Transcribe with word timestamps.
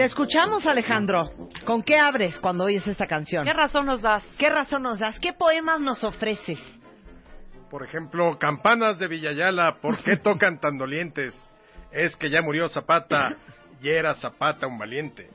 Te 0.00 0.06
escuchamos, 0.06 0.64
Alejandro. 0.64 1.30
¿Con 1.66 1.82
qué 1.82 1.98
abres 1.98 2.38
cuando 2.38 2.64
oyes 2.64 2.86
esta 2.86 3.06
canción? 3.06 3.44
¿Qué 3.44 3.52
razón 3.52 3.84
nos 3.84 4.00
das? 4.00 4.24
¿Qué 4.38 4.48
razón 4.48 4.84
nos 4.84 4.98
das? 4.98 5.20
¿Qué 5.20 5.34
poemas 5.34 5.78
nos 5.78 6.02
ofreces? 6.02 6.58
Por 7.70 7.84
ejemplo, 7.84 8.38
Campanas 8.38 8.98
de 8.98 9.08
Villayala, 9.08 9.76
¿por 9.82 10.02
qué 10.02 10.16
tocan 10.24 10.58
tan 10.58 10.78
dolientes? 10.78 11.34
Es 11.92 12.16
que 12.16 12.30
ya 12.30 12.40
murió 12.40 12.70
Zapata 12.70 13.36
y 13.82 13.90
era 13.90 14.14
Zapata 14.14 14.66
un 14.66 14.78
valiente. 14.78 15.28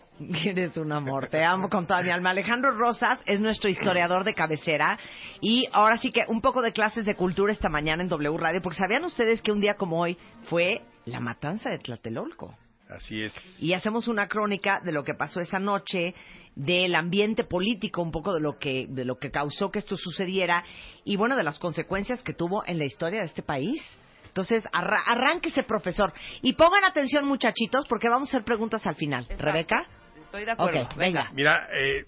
Eres 0.43 0.75
un 0.77 0.91
amor, 0.93 1.27
te 1.29 1.45
amo 1.45 1.69
con 1.69 1.85
toda 1.85 2.01
mi 2.01 2.09
alma. 2.09 2.31
Alejandro 2.31 2.71
Rosas 2.71 3.21
es 3.27 3.39
nuestro 3.39 3.69
historiador 3.69 4.23
de 4.23 4.33
cabecera 4.33 4.97
y 5.41 5.67
ahora 5.73 5.97
sí 5.97 6.11
que 6.11 6.25
un 6.27 6.41
poco 6.41 6.63
de 6.63 6.71
clases 6.71 7.05
de 7.05 7.13
cultura 7.13 7.53
esta 7.53 7.69
mañana 7.69 8.01
en 8.01 8.09
W 8.09 8.35
Radio, 8.35 8.63
porque 8.63 8.79
sabían 8.79 9.05
ustedes 9.05 9.43
que 9.43 9.51
un 9.51 9.61
día 9.61 9.75
como 9.75 10.01
hoy 10.01 10.17
fue 10.49 10.81
la 11.05 11.19
matanza 11.19 11.69
de 11.69 11.77
Tlatelolco. 11.77 12.57
Así 12.89 13.23
es. 13.23 13.33
Y 13.59 13.73
hacemos 13.73 14.07
una 14.07 14.27
crónica 14.27 14.79
de 14.83 14.91
lo 14.91 15.03
que 15.03 15.15
pasó 15.15 15.39
esa 15.41 15.59
noche, 15.59 16.13
del 16.55 16.95
ambiente 16.95 17.43
político, 17.43 18.01
un 18.01 18.11
poco 18.11 18.33
de 18.33 18.39
lo 18.39 18.57
que 18.57 18.85
de 18.89 19.05
lo 19.05 19.17
que 19.17 19.29
causó 19.29 19.71
que 19.71 19.79
esto 19.79 19.97
sucediera 19.97 20.63
y 21.03 21.17
bueno, 21.17 21.35
de 21.35 21.43
las 21.43 21.59
consecuencias 21.59 22.23
que 22.23 22.33
tuvo 22.33 22.63
en 22.65 22.79
la 22.79 22.85
historia 22.85 23.19
de 23.19 23.25
este 23.25 23.43
país. 23.43 23.81
Entonces, 24.27 24.67
arra 24.73 25.01
arránquese, 25.05 25.63
profesor. 25.63 26.13
Y 26.41 26.53
pongan 26.53 26.83
atención, 26.83 27.25
muchachitos, 27.25 27.87
porque 27.87 28.09
vamos 28.09 28.27
a 28.29 28.31
hacer 28.37 28.43
preguntas 28.45 28.85
al 28.85 28.95
final. 28.95 29.23
Exacto. 29.23 29.43
¿Rebeca? 29.45 29.87
Estoy 30.25 30.43
de 30.43 30.51
acuerdo. 30.51 30.81
Ok, 30.81 30.95
venga. 30.97 31.31
Mira, 31.33 31.69
eh, 31.71 31.99
eh, 31.99 32.05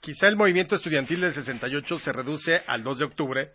quizá 0.00 0.26
el 0.28 0.36
movimiento 0.36 0.74
estudiantil 0.74 1.20
del 1.20 1.34
68 1.34 1.98
se 1.98 2.12
reduce 2.12 2.62
al 2.66 2.82
2 2.82 3.00
de 3.00 3.04
octubre, 3.04 3.50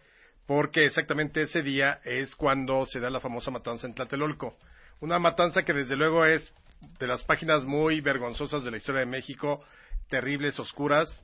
porque 0.46 0.86
exactamente 0.86 1.42
ese 1.42 1.64
día 1.64 2.00
es 2.04 2.36
cuando 2.36 2.86
se 2.86 3.00
da 3.00 3.10
la 3.10 3.20
famosa 3.20 3.50
matanza 3.50 3.88
en 3.88 3.96
Tlatelolco. 3.96 4.56
Una 5.02 5.20
matanza 5.20 5.64
que 5.64 5.74
desde 5.74 5.96
luego 5.96 6.26
es 6.26 6.52
de 7.00 7.08
las 7.08 7.24
páginas 7.24 7.64
muy 7.64 8.02
vergonzosas 8.02 8.64
de 8.64 8.72
la 8.72 8.78
historia 8.78 9.02
de 9.02 9.08
México, 9.08 9.64
terribles, 10.10 10.60
oscuras, 10.60 11.24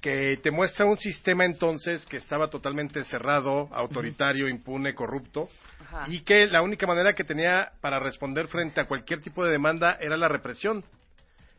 que 0.00 0.38
te 0.42 0.50
muestra 0.50 0.84
un 0.84 0.96
sistema 0.96 1.44
entonces 1.44 2.06
que 2.06 2.18
estaba 2.18 2.48
totalmente 2.50 3.02
cerrado, 3.04 3.68
autoritario, 3.72 4.48
impune, 4.48 4.94
corrupto, 4.94 5.48
Ajá. 5.80 6.04
y 6.08 6.20
que 6.20 6.46
la 6.46 6.62
única 6.62 6.86
manera 6.86 7.14
que 7.14 7.24
tenía 7.24 7.72
para 7.80 7.98
responder 7.98 8.48
frente 8.48 8.80
a 8.80 8.86
cualquier 8.86 9.20
tipo 9.20 9.44
de 9.44 9.52
demanda 9.52 9.96
era 10.00 10.16
la 10.16 10.28
represión. 10.28 10.84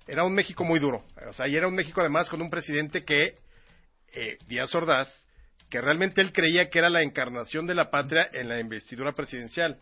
Era 0.07 0.23
un 0.23 0.33
México 0.33 0.63
muy 0.63 0.79
duro. 0.79 1.03
O 1.27 1.33
sea, 1.33 1.47
y 1.47 1.55
era 1.55 1.67
un 1.67 1.75
México 1.75 2.01
además 2.01 2.29
con 2.29 2.41
un 2.41 2.49
presidente 2.49 3.03
que, 3.03 3.35
eh, 4.13 4.37
Díaz 4.47 4.73
Ordaz, 4.73 5.07
que 5.69 5.81
realmente 5.81 6.21
él 6.21 6.31
creía 6.31 6.69
que 6.69 6.79
era 6.79 6.89
la 6.89 7.03
encarnación 7.03 7.67
de 7.67 7.75
la 7.75 7.89
patria 7.91 8.27
en 8.33 8.49
la 8.49 8.59
investidura 8.59 9.13
presidencial. 9.13 9.79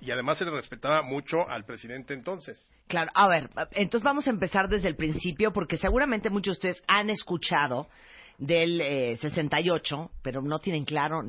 Y 0.00 0.10
además 0.10 0.38
se 0.38 0.44
le 0.44 0.50
respetaba 0.50 1.02
mucho 1.02 1.48
al 1.48 1.64
presidente 1.64 2.14
entonces. 2.14 2.72
Claro, 2.88 3.10
a 3.14 3.28
ver, 3.28 3.48
entonces 3.72 4.04
vamos 4.04 4.26
a 4.26 4.30
empezar 4.30 4.68
desde 4.68 4.88
el 4.88 4.96
principio, 4.96 5.52
porque 5.52 5.76
seguramente 5.76 6.30
muchos 6.30 6.58
de 6.58 6.70
ustedes 6.70 6.84
han 6.88 7.10
escuchado 7.10 7.86
del 8.38 8.80
eh, 8.80 9.16
68, 9.18 10.10
pero 10.22 10.42
no 10.42 10.58
tienen 10.58 10.84
claro 10.84 11.22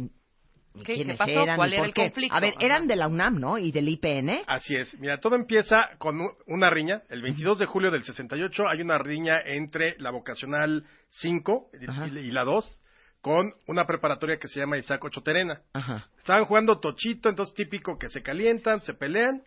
¿Qué- 0.84 0.96
quiénes 0.96 1.20
qué 1.20 1.26
pasó? 1.26 1.44
eran, 1.44 1.56
¿Cuál 1.58 1.74
era 1.74 1.86
el 1.86 1.94
qué. 1.94 2.02
conflicto? 2.06 2.36
A 2.36 2.40
ver, 2.40 2.56
Ajá. 2.58 2.66
eran 2.66 2.88
de 2.88 2.96
la 2.96 3.08
UNAM, 3.08 3.40
¿no? 3.40 3.60
Y 3.60 3.72
del 3.72 3.88
IPN. 3.88 4.42
Así 4.48 4.76
es. 4.76 4.98
Mira, 5.00 5.20
todo 5.20 5.36
empieza 5.36 5.90
con 6.00 6.20
una 6.48 6.72
riña. 6.72 7.04
El 7.12 7.22
22 7.22 7.60
de 7.60 7.68
julio 7.68 7.92
del 7.92 8.04
68 8.04 8.68
hay 8.68 8.82
una 8.82 8.98
riña 8.98 9.40
entre 9.46 9.96
la 10.00 10.10
vocacional 10.10 10.84
5 11.10 11.70
y- 11.80 12.18
y 12.18 12.32
la 12.32 12.44
2 12.44 12.83
con 13.24 13.54
una 13.68 13.88
preparatoria 13.88 14.38
que 14.38 14.50
se 14.50 14.60
llama 14.60 14.78
Isaac 14.78 15.02
Ocho 15.06 15.22
Terena. 15.22 15.62
Ajá. 15.72 16.10
Estaban 16.18 16.44
jugando 16.44 16.80
tochito, 16.80 17.30
entonces 17.30 17.56
típico 17.56 17.98
que 17.98 18.10
se 18.10 18.22
calientan, 18.22 18.84
se 18.84 18.94
pelean 18.94 19.42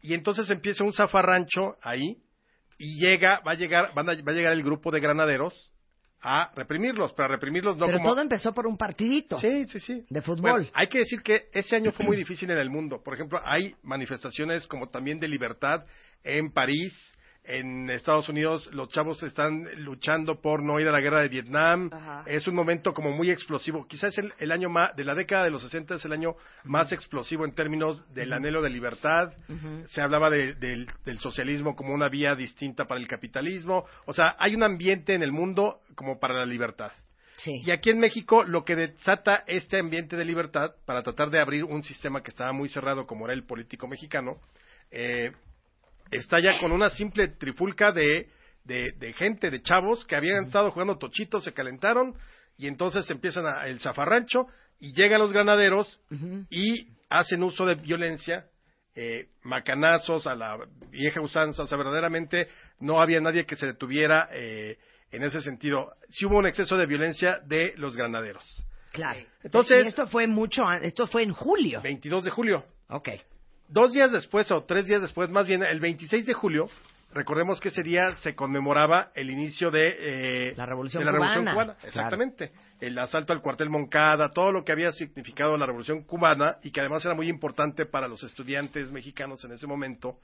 y 0.00 0.14
entonces 0.14 0.48
empieza 0.50 0.84
un 0.84 0.92
zafarrancho 0.92 1.76
ahí 1.82 2.16
y 2.78 3.00
llega, 3.04 3.40
va 3.44 3.52
a 3.52 3.54
llegar, 3.56 3.92
van 3.92 4.08
a- 4.08 4.14
va 4.22 4.30
a 4.30 4.34
llegar 4.34 4.52
el 4.52 4.62
grupo 4.62 4.92
de 4.92 5.00
granaderos 5.00 5.72
a 6.22 6.52
reprimirlos, 6.54 7.12
para 7.12 7.28
reprimirlos 7.28 7.76
no 7.76 7.86
Pero 7.86 7.98
como 7.98 8.10
todo 8.10 8.20
empezó 8.22 8.52
por 8.54 8.68
un 8.68 8.76
partidito. 8.76 9.38
Sí, 9.40 9.66
sí, 9.66 9.80
sí. 9.80 10.04
De 10.10 10.22
fútbol. 10.22 10.50
Bueno, 10.52 10.68
hay 10.74 10.86
que 10.86 10.98
decir 11.00 11.20
que 11.20 11.48
ese 11.52 11.74
año 11.74 11.90
fue 11.90 12.06
muy 12.06 12.16
difícil 12.24 12.48
en 12.52 12.58
el 12.58 12.70
mundo. 12.70 13.02
Por 13.02 13.14
ejemplo, 13.14 13.40
hay 13.44 13.74
manifestaciones 13.82 14.68
como 14.68 14.88
también 14.90 15.18
de 15.18 15.26
libertad 15.26 15.84
en 16.22 16.52
París, 16.52 16.92
en 17.44 17.88
Estados 17.90 18.28
Unidos. 18.28 18.68
Los 18.72 18.88
chavos 18.90 19.22
están 19.22 19.64
luchando 19.82 20.40
por 20.40 20.62
no 20.62 20.78
ir 20.80 20.88
a 20.88 20.92
la 20.92 21.00
guerra 21.00 21.22
de 21.22 21.28
Vietnam. 21.28 21.88
Ajá. 21.92 22.24
Es 22.26 22.46
un 22.46 22.54
momento 22.54 22.92
como 22.92 23.10
muy 23.10 23.30
explosivo. 23.30 23.86
Quizás 23.86 24.16
el, 24.18 24.32
el 24.38 24.52
año 24.52 24.68
más, 24.68 24.94
de 24.96 25.04
la 25.04 25.14
década 25.14 25.44
de 25.44 25.50
los 25.50 25.62
60 25.62 25.94
es 25.96 26.04
el 26.04 26.12
año 26.12 26.34
más 26.64 26.92
explosivo 26.92 27.44
en 27.44 27.54
términos 27.54 28.04
del 28.12 28.32
anhelo 28.32 28.60
de 28.62 28.70
libertad. 28.70 29.32
Se 29.88 30.00
hablaba 30.02 30.28
de- 30.30 30.54
del, 30.54 30.88
del 31.04 31.18
socialismo 31.18 31.74
como 31.74 31.94
una 31.94 32.08
vía 32.08 32.34
distinta 32.34 32.86
para 32.86 33.00
el 33.00 33.08
capitalismo. 33.08 33.84
O 34.06 34.12
sea, 34.12 34.36
hay 34.38 34.54
un 34.54 34.62
ambiente 34.62 35.14
en 35.14 35.22
el 35.22 35.32
mundo 35.32 35.80
como 35.94 36.18
para 36.20 36.34
la 36.34 36.46
libertad. 36.46 36.92
Sí. 37.38 37.62
Y 37.64 37.70
aquí 37.70 37.90
en 37.90 38.00
México 38.00 38.42
lo 38.42 38.64
que 38.64 38.74
desata 38.74 39.44
este 39.46 39.78
ambiente 39.78 40.16
de 40.16 40.24
libertad 40.24 40.72
para 40.84 41.04
tratar 41.04 41.30
de 41.30 41.40
abrir 41.40 41.62
un 41.62 41.84
sistema 41.84 42.20
que 42.20 42.30
estaba 42.30 42.52
muy 42.52 42.68
cerrado 42.68 43.06
como 43.06 43.26
era 43.26 43.32
el 43.34 43.44
político 43.44 43.86
mexicano, 43.86 44.40
eh, 44.90 45.30
está 46.10 46.40
ya 46.40 46.58
con 46.60 46.72
una 46.72 46.90
simple 46.90 47.28
trifulca 47.28 47.92
de, 47.92 48.28
de, 48.64 48.92
de 48.92 49.12
gente, 49.12 49.50
de 49.50 49.62
chavos 49.62 50.04
que 50.04 50.16
habían 50.16 50.44
estado 50.46 50.70
jugando 50.70 50.98
tochitos, 50.98 51.44
se 51.44 51.52
calentaron 51.52 52.14
y 52.56 52.66
entonces 52.66 53.08
empiezan 53.10 53.46
a- 53.46 53.66
el 53.66 53.80
zafarrancho 53.80 54.46
y 54.80 54.92
llegan 54.92 55.20
los 55.20 55.32
granaderos 55.32 56.00
y 56.50 56.88
hacen 57.10 57.42
uso 57.42 57.64
de 57.66 57.74
violencia, 57.76 58.46
eh, 58.94 59.28
macanazos 59.42 60.26
a 60.26 60.34
la 60.34 60.58
vieja 60.90 61.20
usanza, 61.20 61.62
o 61.62 61.66
sea, 61.66 61.78
verdaderamente 61.78 62.48
no 62.80 63.00
había 63.00 63.20
nadie 63.20 63.46
que 63.46 63.56
se 63.56 63.66
detuviera 63.66 64.28
eh, 64.32 64.76
en 65.10 65.22
ese 65.22 65.40
sentido. 65.40 65.92
Sí 66.10 66.26
hubo 66.26 66.38
un 66.38 66.46
exceso 66.46 66.76
de 66.76 66.86
violencia 66.86 67.40
de 67.46 67.74
los 67.76 67.96
granaderos. 67.96 68.44
Claro. 68.92 69.20
Entonces- 69.42 69.84
Y 69.84 69.88
esto 69.88 70.06
fue 70.08 70.26
mucho, 70.26 70.70
esto 70.72 71.06
fue 71.06 71.22
en 71.22 71.32
julio. 71.32 71.80
22 71.82 72.24
de 72.24 72.30
julio. 72.30 72.64
Ok. 72.88 73.08
Dos 73.68 73.92
días 73.92 74.10
después, 74.10 74.50
o 74.50 74.64
tres 74.64 74.86
días 74.86 75.02
después, 75.02 75.28
más 75.28 75.46
bien 75.46 75.62
el 75.62 75.78
26 75.78 76.24
de 76.24 76.32
julio, 76.32 76.70
recordemos 77.12 77.60
que 77.60 77.68
ese 77.68 77.82
día 77.82 78.14
se 78.16 78.34
conmemoraba 78.34 79.12
el 79.14 79.28
inicio 79.28 79.70
de, 79.70 79.96
eh, 79.98 80.54
La 80.56 80.64
Revolución 80.64 81.02
de 81.02 81.04
la 81.04 81.12
Revolución 81.12 81.44
Cubana. 81.44 81.54
Cubana. 81.54 81.74
Claro. 81.74 81.88
Exactamente. 81.88 82.52
El 82.80 82.98
asalto 82.98 83.34
al 83.34 83.42
cuartel 83.42 83.68
Moncada, 83.68 84.30
todo 84.30 84.52
lo 84.52 84.64
que 84.64 84.72
había 84.72 84.90
significado 84.92 85.58
la 85.58 85.66
Revolución 85.66 86.02
Cubana 86.04 86.56
y 86.62 86.70
que 86.70 86.80
además 86.80 87.04
era 87.04 87.14
muy 87.14 87.28
importante 87.28 87.84
para 87.84 88.08
los 88.08 88.22
estudiantes 88.22 88.90
mexicanos 88.90 89.44
en 89.44 89.52
ese 89.52 89.66
momento, 89.66 90.18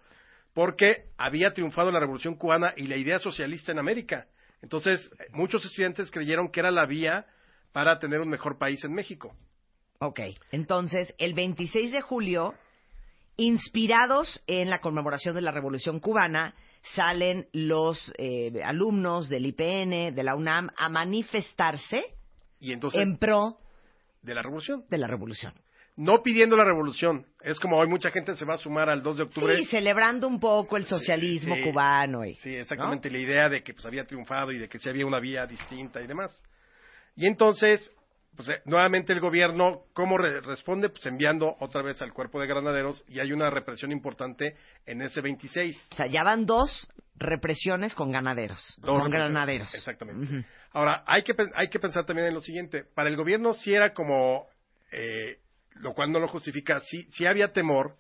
porque 0.55 1.11
había 1.19 1.53
triunfado 1.53 1.91
la 1.91 2.01
Revolución 2.01 2.37
Cubana 2.37 2.73
y 2.79 2.87
la 2.87 2.97
idea 2.97 3.19
socialista 3.19 3.73
en 3.73 3.79
América. 3.79 4.27
Entonces, 4.63 5.11
muchos 5.33 5.63
estudiantes 5.67 6.11
creyeron 6.11 6.51
que 6.51 6.61
era 6.61 6.71
la 6.71 6.87
vía 6.87 7.27
para 7.73 7.99
tener 7.99 8.23
un 8.23 8.29
mejor 8.31 8.57
país 8.57 8.83
en 8.85 8.95
México. 8.95 9.37
Ok. 9.99 10.21
Entonces, 10.51 11.15
el 11.19 11.35
26 11.35 11.93
de 11.93 12.01
julio, 12.01 12.55
inspirados 13.37 14.43
en 14.47 14.71
la 14.71 14.81
conmemoración 14.81 15.35
de 15.35 15.43
la 15.43 15.51
Revolución 15.51 16.01
Cubana, 16.01 16.55
salen 16.95 17.49
los 17.53 18.13
eh, 18.19 18.53
alumnos 18.65 19.29
del 19.29 19.47
IPN, 19.47 20.15
de 20.15 20.23
la 20.23 20.35
UNAM, 20.35 20.69
a 20.77 20.89
manifestarse 20.89 22.05
Y 22.61 22.73
entonces, 22.73 23.01
en 23.01 23.19
pro 23.19 23.59
de 24.23 24.35
la 24.35 24.43
Revolución. 24.43 24.85
de 24.89 24.99
la 24.99 25.07
Revolución. 25.07 25.55
no 25.97 26.23
pidiendo 26.23 26.57
la 26.57 26.65
revolución. 26.65 27.25
Es 27.43 27.61
como 27.61 27.79
hoy 27.79 27.87
mucha 27.89 28.11
gente 28.11 28.35
se 28.35 28.45
va 28.45 28.55
a 28.55 28.59
sumar 28.59 28.91
al 28.91 29.03
2 29.03 29.17
de 29.17 29.23
octubre. 29.23 29.57
Sí, 29.59 29.67
celebrando 29.67 30.27
un 30.27 30.41
poco 30.41 30.77
el 30.77 30.85
socialismo 30.85 31.55
sí. 31.55 31.63
cubano. 31.63 32.25
Y, 32.25 32.35
Sí, 32.35 32.55
exactamente. 32.55 33.11
La 33.11 33.19
idea 33.19 33.49
de 33.49 33.63
que 33.63 33.75
pues, 33.75 33.87
había 33.87 34.05
triunfado 34.05 34.51
y 34.53 34.59
de 34.59 34.69
que 34.69 34.79
sí 34.79 34.89
había 34.89 35.07
una 35.07 35.21
vía 35.21 35.47
distinta 35.47 36.03
y 36.03 36.07
demás. 36.07 36.43
Y 37.17 37.27
entonces 37.27 37.93
pues 38.37 38.49
eh, 38.49 38.63
nuevamente 38.65 39.13
el 39.13 39.21
gobierno, 39.21 39.83
¿cómo 39.93 40.19
re- 40.19 40.41
responde? 40.41 40.89
Pues 40.89 41.05
enviando 41.07 41.57
otra 41.61 41.83
vez 41.83 42.01
al 42.03 42.13
cuerpo 42.13 42.41
de 42.41 42.47
granaderos 42.47 43.05
y 43.09 43.21
hay 43.21 43.33
una 43.33 43.51
represión 43.51 43.93
importante 43.93 44.57
en 44.87 45.03
ese 45.03 45.21
26. 45.21 45.89
O 45.93 45.95
sea, 45.95 46.07
ya 46.07 46.23
van 46.25 46.47
dos 46.47 46.89
represiones 47.17 47.95
con 47.95 48.11
ganaderos, 48.11 48.75
Dos 48.79 49.01
con 49.01 49.11
granaderos. 49.11 49.73
Exactamente. 49.75 50.45
Ahora, 50.73 51.05
hay 51.07 51.23
que, 51.23 51.35
hay 51.55 51.69
que 51.69 51.79
pensar 51.79 52.05
también 52.05 52.29
en 52.29 52.35
lo 52.35 52.41
siguiente. 52.41 52.85
Para 52.95 53.09
el 53.09 53.17
gobierno 53.17 53.55
sí 53.55 53.73
era 53.73 53.93
como, 53.95 54.49
eh, 54.91 55.39
lo 55.75 55.93
cual 55.95 56.11
no 56.11 56.19
lo 56.19 56.27
justifica, 56.29 56.81
sí, 56.81 57.07
sí 57.11 57.27
había 57.27 57.53
temor, 57.53 57.97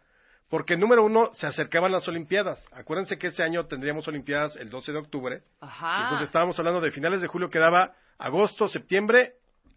porque 0.48 0.76
número 0.76 1.04
uno, 1.04 1.31
se 1.32 1.46
acercaban 1.46 1.92
las 1.92 2.06
Olimpiadas. 2.08 2.64
Acuérdense 2.72 3.19
que 3.19 3.28
ese 3.28 3.42
año 3.42 3.66
tendríamos 3.66 4.06
Olimpiadas 4.08 4.56
el 4.56 4.69
12 4.70 4.92
de 4.92 4.98
octubre. 4.98 5.42
Ajá. 5.60 5.98
Y 5.98 6.02
entonces 6.04 6.26
estábamos 6.26 6.58
hablando 6.58 6.81
de 6.81 6.90
finales 6.90 7.20
de 7.22 7.28
julio, 7.28 7.50
quedaba 7.50 7.92
agosto, 8.19 8.69
septiembre, 8.69 9.34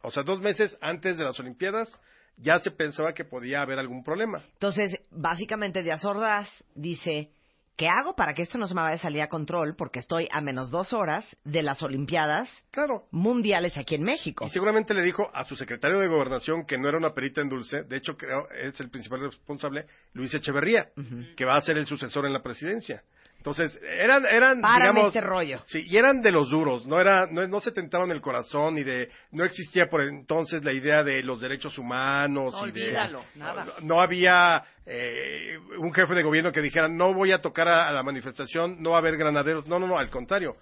o 0.08 0.12
sea, 0.12 0.24
dos 0.24 0.40
meses 0.42 0.78
antes 0.82 1.18
de 1.18 1.24
las 1.24 1.40
Olimpiadas, 1.40 1.90
ya 2.38 2.60
se 2.60 2.72
pensaba 2.72 3.14
que 3.14 3.26
podía 3.26 3.62
haber 3.62 3.80
algún 3.80 4.04
problema. 4.04 4.44
Entonces, 4.54 4.96
básicamente, 5.12 5.82
Díaz 5.84 6.06
Ordaz 6.06 6.48
dice, 6.76 7.30
¿qué 7.76 7.88
hago 7.88 8.16
para 8.16 8.34
que 8.34 8.44
esto 8.44 8.58
no 8.60 8.68
se 8.68 8.76
me 8.76 8.82
vaya 8.82 8.96
a 8.96 9.00
salir 9.00 9.22
a 9.22 9.28
control? 9.28 9.76
Porque 9.76 10.00
estoy 10.00 10.28
a 10.32 10.40
menos 10.42 10.70
dos 10.70 10.94
horas 10.94 11.36
de 11.44 11.64
las 11.64 11.82
Olimpiadas 11.82 12.50
Claro. 12.72 13.06
mundiales 13.12 13.76
aquí 13.78 13.96
en 13.96 14.04
México. 14.04 14.46
Y 14.46 14.50
seguramente 14.50 14.94
le 14.94 15.02
dijo 15.02 15.30
a 15.34 15.46
su 15.46 15.56
secretario 15.56 16.00
de 16.00 16.08
Gobernación 16.08 16.66
que 16.66 16.78
no 16.78 16.88
era 16.88 16.98
una 16.98 17.14
perita 17.14 17.42
en 17.42 17.50
dulce, 17.50 17.84
de 17.84 17.98
hecho 17.98 18.16
creo 18.16 18.48
es 18.52 18.80
el 18.80 18.90
principal 18.90 19.22
responsable, 19.22 19.86
Luis 20.14 20.34
Echeverría, 20.34 20.90
que 21.36 21.46
va 21.46 21.56
a 21.56 21.62
ser 21.62 21.78
el 21.78 21.88
sucesor 21.88 22.26
en 22.28 22.34
la 22.34 22.44
presidencia. 22.44 23.04
Entonces, 23.38 23.80
eran, 23.82 24.26
eran 24.26 24.60
Párame 24.62 24.92
digamos, 24.92 25.16
este 25.16 25.22
rollo. 25.22 25.62
Sí, 25.66 25.86
y 25.88 25.96
eran 25.96 26.22
de 26.22 26.32
los 26.32 26.50
duros, 26.50 26.86
no 26.86 27.00
era, 27.00 27.28
no, 27.28 27.48
no 27.48 27.62
se 27.62 27.72
tentaban 27.72 28.12
el 28.12 28.20
corazón 28.20 28.78
y 28.78 28.84
de, 28.84 29.10
no 29.32 29.46
existía 29.46 29.90
por 29.90 30.02
entonces 30.02 30.64
la 30.66 30.74
idea 30.74 31.04
de 31.04 31.24
los 31.24 31.40
derechos 31.40 31.78
humanos 31.78 32.54
No, 32.54 32.68
y 32.68 32.72
de, 32.72 32.84
olvídalo, 32.88 33.24
nada. 33.36 33.66
no, 33.66 33.74
no 33.82 34.02
había 34.02 34.64
eh, 34.86 35.58
un 35.78 35.94
jefe 35.94 36.14
de 36.14 36.24
gobierno 36.24 36.52
que 36.52 36.62
dijera 36.62 36.90
no 36.90 37.14
voy 37.14 37.32
a 37.32 37.42
tocar 37.42 37.68
a, 37.70 37.88
a 37.88 37.92
la 37.94 38.04
manifestación, 38.04 38.82
no 38.82 38.92
va 38.92 38.98
a 38.98 39.00
haber 39.00 39.16
granaderos, 39.18 39.66
no, 39.68 39.80
no, 39.80 39.88
no, 39.88 39.98
al 39.98 40.10
contrario. 40.10 40.58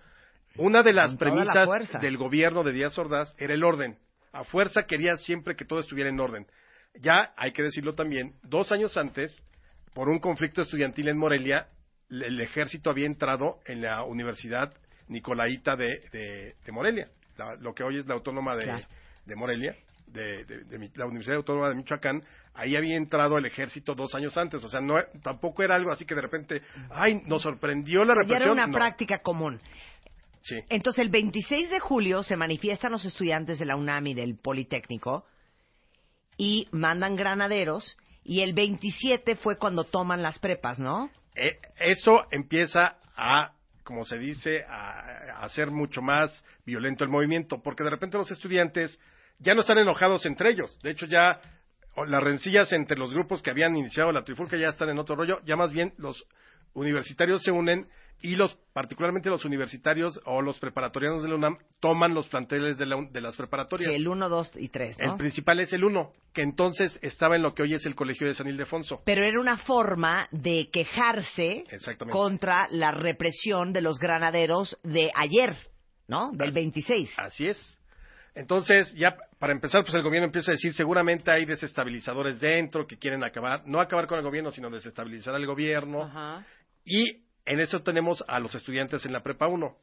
Una 0.58 0.84
de 0.84 0.94
las 0.94 1.10
Con 1.16 1.18
toda 1.18 1.44
la 1.44 1.54
premisas 1.66 2.02
del 2.02 2.18
gobierno 2.18 2.64
de 2.64 2.72
Díaz 2.72 2.98
Ordaz 2.98 3.34
era 3.40 3.54
el 3.54 3.64
orden. 3.64 3.98
A 4.32 4.44
fuerza 4.44 4.86
quería 4.86 5.16
siempre 5.18 5.56
que 5.56 5.66
todo 5.66 5.80
estuviera 5.80 6.10
en 6.10 6.20
orden. 6.20 6.46
Ya, 7.02 7.34
hay 7.36 7.52
que 7.52 7.64
decirlo 7.64 7.94
también, 7.94 8.36
dos 8.44 8.72
años 8.72 8.96
antes, 8.96 9.44
por 9.94 10.08
un 10.08 10.20
conflicto 10.20 10.62
estudiantil 10.62 11.08
en 11.10 11.18
Morelia, 11.18 11.68
el 12.10 12.40
ejército 12.42 12.90
había 12.90 13.06
entrado 13.06 13.60
en 13.66 13.82
la 13.82 14.04
Universidad 14.04 14.74
Nicolaita 15.08 15.76
de, 15.76 16.02
de- 16.12 16.56
de 16.66 16.72
Morelia, 16.72 17.10
la- 17.38 17.56
lo 17.56 17.74
que 17.74 17.84
hoy 17.84 17.98
es 17.98 18.06
la 18.08 18.14
Autónoma 18.16 18.56
de, 18.56 18.64
Claro. 18.64 18.86
de 19.26 19.36
Morelia, 19.36 19.76
de, 20.08 20.46
de- 20.46 20.64
de 20.64 20.80
Mi- 20.80 20.92
la 20.96 21.06
Universidad 21.06 21.38
Autónoma 21.38 21.70
de 21.70 21.76
Michoacán, 21.76 22.24
ahí 22.54 22.76
había 22.76 22.96
entrado 22.96 23.38
el 23.38 23.46
ejército 23.46 23.96
dos 23.96 24.16
años 24.16 24.38
antes, 24.38 24.64
o 24.64 24.70
sea, 24.70 24.80
no, 24.82 24.96
tampoco 25.22 25.62
era 25.64 25.76
algo 25.76 25.92
así 25.92 26.06
que 26.06 26.16
de 26.16 26.22
repente, 26.22 26.62
ay, 26.90 27.22
nos 27.26 27.42
sorprendió 27.42 28.04
la 28.04 28.14
Ya 28.14 28.22
era 28.22 28.24
represión. 28.24 28.52
una 28.54 28.68
No. 28.68 28.74
práctica 28.78 29.20
común. 29.20 29.60
Sí. 30.42 30.56
Entonces, 30.70 31.02
el 31.02 31.10
26 31.10 31.70
de 31.72 31.80
julio 31.80 32.22
se 32.24 32.36
manifiestan 32.38 32.92
los 32.92 33.04
estudiantes 33.04 33.58
de 33.60 33.66
la 33.66 33.76
UNAM 33.76 34.06
y 34.08 34.14
del 34.14 34.38
Politécnico 34.38 35.26
y 36.38 36.68
mandan 36.72 37.16
granaderos. 37.16 37.98
Y 38.26 38.42
el 38.42 38.54
27 38.54 39.36
fue 39.36 39.58
cuando 39.58 39.86
toman 39.86 40.22
las 40.22 40.40
prepas, 40.40 40.80
¿no? 40.80 41.10
Eh, 41.36 41.60
eso 41.80 42.26
empieza 42.32 42.98
a, 43.16 43.54
como 43.84 44.04
se 44.04 44.18
dice, 44.18 44.66
a, 44.68 45.00
a 45.38 45.46
hacer 45.46 45.72
mucho 45.72 46.02
más 46.02 46.44
violento 46.66 47.04
el 47.04 47.12
movimiento, 47.12 47.62
porque 47.62 47.84
de 47.84 47.92
repente 47.92 48.18
los 48.18 48.32
estudiantes 48.32 49.00
ya 49.40 49.54
no 49.54 49.62
están 49.62 49.78
enojados 49.78 50.26
entre 50.26 50.50
ellos. 50.50 50.78
De 50.82 50.90
hecho, 50.92 51.06
ya 51.06 51.40
las 52.04 52.24
rencillas 52.24 52.74
entre 52.74 52.98
los 52.98 53.14
grupos 53.14 53.42
que 53.42 53.52
habían 53.52 53.76
iniciado 53.76 54.12
la 54.12 54.24
trifulca 54.24 54.58
ya 54.58 54.70
están 54.70 54.90
en 54.90 55.00
otro 55.00 55.16
rollo. 55.16 55.40
Ya 55.46 55.56
más 55.56 55.72
bien 55.72 55.94
los 55.98 56.26
universitarios 56.74 57.42
se 57.44 57.52
unen 57.52 57.88
y 58.22 58.36
los, 58.36 58.56
particularmente 58.74 59.30
los 59.30 59.46
universitarios 59.46 60.20
o 60.26 60.42
los 60.42 60.60
preparatorianos 60.60 61.24
de 61.24 61.30
la 61.30 61.36
UNAM, 61.36 61.58
toman 61.80 62.14
los 62.14 62.28
planteles 62.28 62.78
de, 62.78 62.86
la 62.86 62.98
de 63.12 63.22
las 63.22 63.36
preparatorias. 63.36 63.90
Sí, 63.90 63.96
el 63.96 64.08
1, 64.08 64.30
2 64.30 64.52
y 64.58 64.70
3, 64.70 64.98
¿no? 65.00 65.12
El 65.12 65.18
principal 65.18 65.60
es 65.60 65.74
el 65.74 65.84
uno, 65.84 66.12
que 66.34 66.42
entonces 66.42 66.98
estaba 67.02 67.36
en 67.36 67.44
lo 67.44 67.54
que 67.54 67.64
hoy 67.64 67.74
es 67.74 67.86
el 67.86 67.96
Colegio 67.96 68.28
de 68.28 68.34
San 68.34 68.48
Ildefonso. 68.48 69.02
Pero 69.06 69.24
era 69.26 69.40
una 69.40 69.58
forma 69.58 70.28
de 70.32 70.70
quejarse 70.72 71.66
contra 72.10 72.68
la 72.72 72.92
represión 72.92 73.74
de 73.74 73.82
los 73.82 74.00
granaderos 74.00 74.78
de 74.84 75.12
ayer, 75.14 75.54
¿no? 76.08 76.32
Del 76.32 76.52
26. 76.52 77.20
Así 77.20 77.48
es. 77.48 77.78
Entonces, 78.34 78.94
ya 78.96 79.16
para 79.40 79.54
empezar, 79.54 79.84
pues 79.84 79.96
el 79.96 80.04
gobierno 80.04 80.26
empieza 80.26 80.52
a 80.52 80.56
decir, 80.56 80.74
seguramente 80.74 81.32
hay 81.32 81.46
desestabilizadores 81.46 82.40
dentro 82.40 82.86
que 82.86 82.98
quieren 82.98 83.24
acabar, 83.24 83.64
no 83.66 83.80
acabar 83.80 84.08
con 84.08 84.18
el 84.18 84.26
gobierno, 84.26 84.52
sino 84.52 84.70
desestabilizar 84.70 85.36
al 85.36 85.46
gobierno. 85.46 86.04
Ajá. 86.04 86.46
Y 86.84 87.25
en 87.46 87.60
eso 87.60 87.82
tenemos 87.82 88.24
a 88.28 88.40
los 88.40 88.56
estudiantes 88.56 89.06
en 89.06 89.14
la 89.14 89.24
Prepa 89.24 89.48
1. 89.48 89.76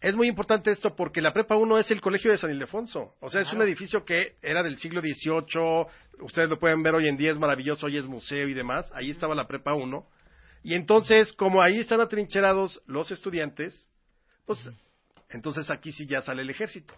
Es 0.00 0.16
muy 0.16 0.28
importante 0.28 0.70
esto 0.70 0.96
porque 0.96 1.20
la 1.20 1.32
Prepa 1.32 1.56
1 1.56 1.78
es 1.78 1.90
el 1.90 2.00
colegio 2.00 2.30
de 2.30 2.38
San 2.38 2.50
Ildefonso. 2.50 3.14
O 3.20 3.28
sea, 3.28 3.42
es 3.42 3.52
un 3.52 3.60
edificio 3.60 4.04
que 4.04 4.36
era 4.40 4.62
del 4.62 4.78
siglo 4.78 5.00
XVIII. 5.00 5.86
Ustedes 6.20 6.48
lo 6.48 6.58
pueden 6.58 6.82
ver 6.82 6.94
hoy 6.94 7.06
en 7.06 7.18
día, 7.18 7.32
es 7.32 7.38
maravilloso, 7.38 7.86
hoy 7.86 7.98
es 7.98 8.06
museo 8.06 8.48
y 8.48 8.54
demás. 8.54 8.90
Ahí 8.94 9.10
estaba 9.10 9.34
la 9.34 9.46
Prepa 9.46 9.74
1. 9.74 10.06
Y 10.62 10.74
entonces, 10.74 11.32
como 11.34 11.62
ahí 11.62 11.80
están 11.80 12.00
atrincherados 12.00 12.82
los 12.86 13.10
estudiantes, 13.10 13.90
pues 14.46 14.70
entonces 15.28 15.70
aquí 15.70 15.92
sí 15.92 16.06
ya 16.06 16.22
sale 16.22 16.42
el 16.42 16.50
ejército. 16.50 16.94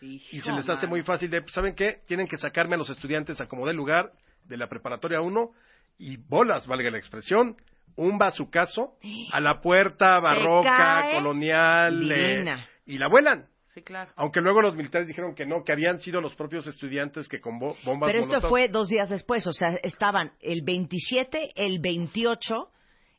Y 0.00 0.40
se 0.40 0.52
les 0.52 0.68
hace 0.68 0.86
muy 0.86 1.02
fácil 1.02 1.30
de, 1.30 1.40
pues, 1.40 1.54
¿saben 1.54 1.74
qué? 1.74 2.02
Tienen 2.06 2.28
que 2.28 2.36
sacarme 2.36 2.74
a 2.74 2.78
los 2.78 2.90
estudiantes 2.90 3.40
a 3.40 3.46
como 3.48 3.66
del 3.66 3.76
lugar 3.76 4.12
de 4.44 4.56
la 4.56 4.68
preparatoria 4.68 5.20
1 5.20 5.50
y 5.98 6.18
bolas, 6.18 6.66
valga 6.66 6.90
la 6.90 6.98
expresión, 6.98 7.56
un 7.96 8.18
bazucazo 8.18 8.96
a 9.32 9.40
la 9.40 9.60
puerta 9.60 10.18
barroca, 10.20 11.10
colonial, 11.14 12.10
eh, 12.10 12.44
y 12.86 12.98
la 12.98 13.08
vuelan. 13.08 13.46
Sí, 13.68 13.82
claro. 13.82 14.12
Aunque 14.16 14.40
luego 14.40 14.62
los 14.62 14.76
militares 14.76 15.08
dijeron 15.08 15.34
que 15.34 15.46
no, 15.46 15.64
que 15.64 15.72
habían 15.72 15.98
sido 15.98 16.20
los 16.20 16.34
propios 16.36 16.66
estudiantes 16.68 17.28
que 17.28 17.40
con 17.40 17.58
bo- 17.58 17.76
bombas 17.84 18.08
Pero 18.10 18.22
esto 18.22 18.40
Molotov- 18.40 18.48
fue 18.48 18.68
dos 18.68 18.88
días 18.88 19.10
después, 19.10 19.46
o 19.48 19.52
sea, 19.52 19.70
estaban 19.82 20.32
el 20.40 20.62
27, 20.62 21.52
el 21.56 21.80
28 21.80 22.68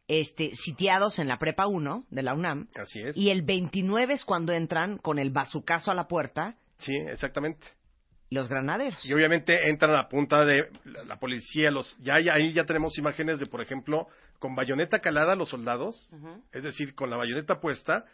este, 0.07 0.51
sitiados 0.63 1.19
en 1.19 1.27
la 1.27 1.37
Prepa 1.39 1.67
1 1.67 2.05
de 2.09 2.23
la 2.23 2.33
UNAM 2.35 2.67
Así 2.75 3.01
es. 3.01 3.17
y 3.17 3.31
el 3.31 3.41
29 3.41 4.13
es 4.13 4.23
cuando 4.23 4.53
entran 4.53 4.97
con 4.97 5.19
el 5.19 5.31
bazucazo 5.31 5.91
a 5.91 5.95
la 5.95 6.07
puerta 6.07 6.55
Sí, 6.77 6.95
exactamente. 6.95 7.67
los 8.29 8.47
granaderos. 8.47 9.03
Y 9.05 9.13
obviamente 9.13 9.69
entran 9.69 9.95
a 9.95 10.07
punta 10.07 10.45
de 10.45 10.69
la, 10.85 11.03
la 11.05 11.15
policía, 11.19 11.69
los 11.71 11.97
ya 11.99 12.15
ahí 12.15 12.53
ya 12.53 12.63
tenemos 12.65 12.97
imágenes 12.97 13.39
de, 13.39 13.45
por 13.47 13.61
ejemplo, 13.61 14.07
con 14.39 14.55
bayoneta 14.55 14.99
calada 14.99 15.35
los 15.35 15.49
soldados, 15.49 16.09
es 16.51 16.63
decir, 16.63 16.93
con 16.95 17.09
la 17.09 17.17
bayoneta 17.17 17.59
puesta, 17.59 18.05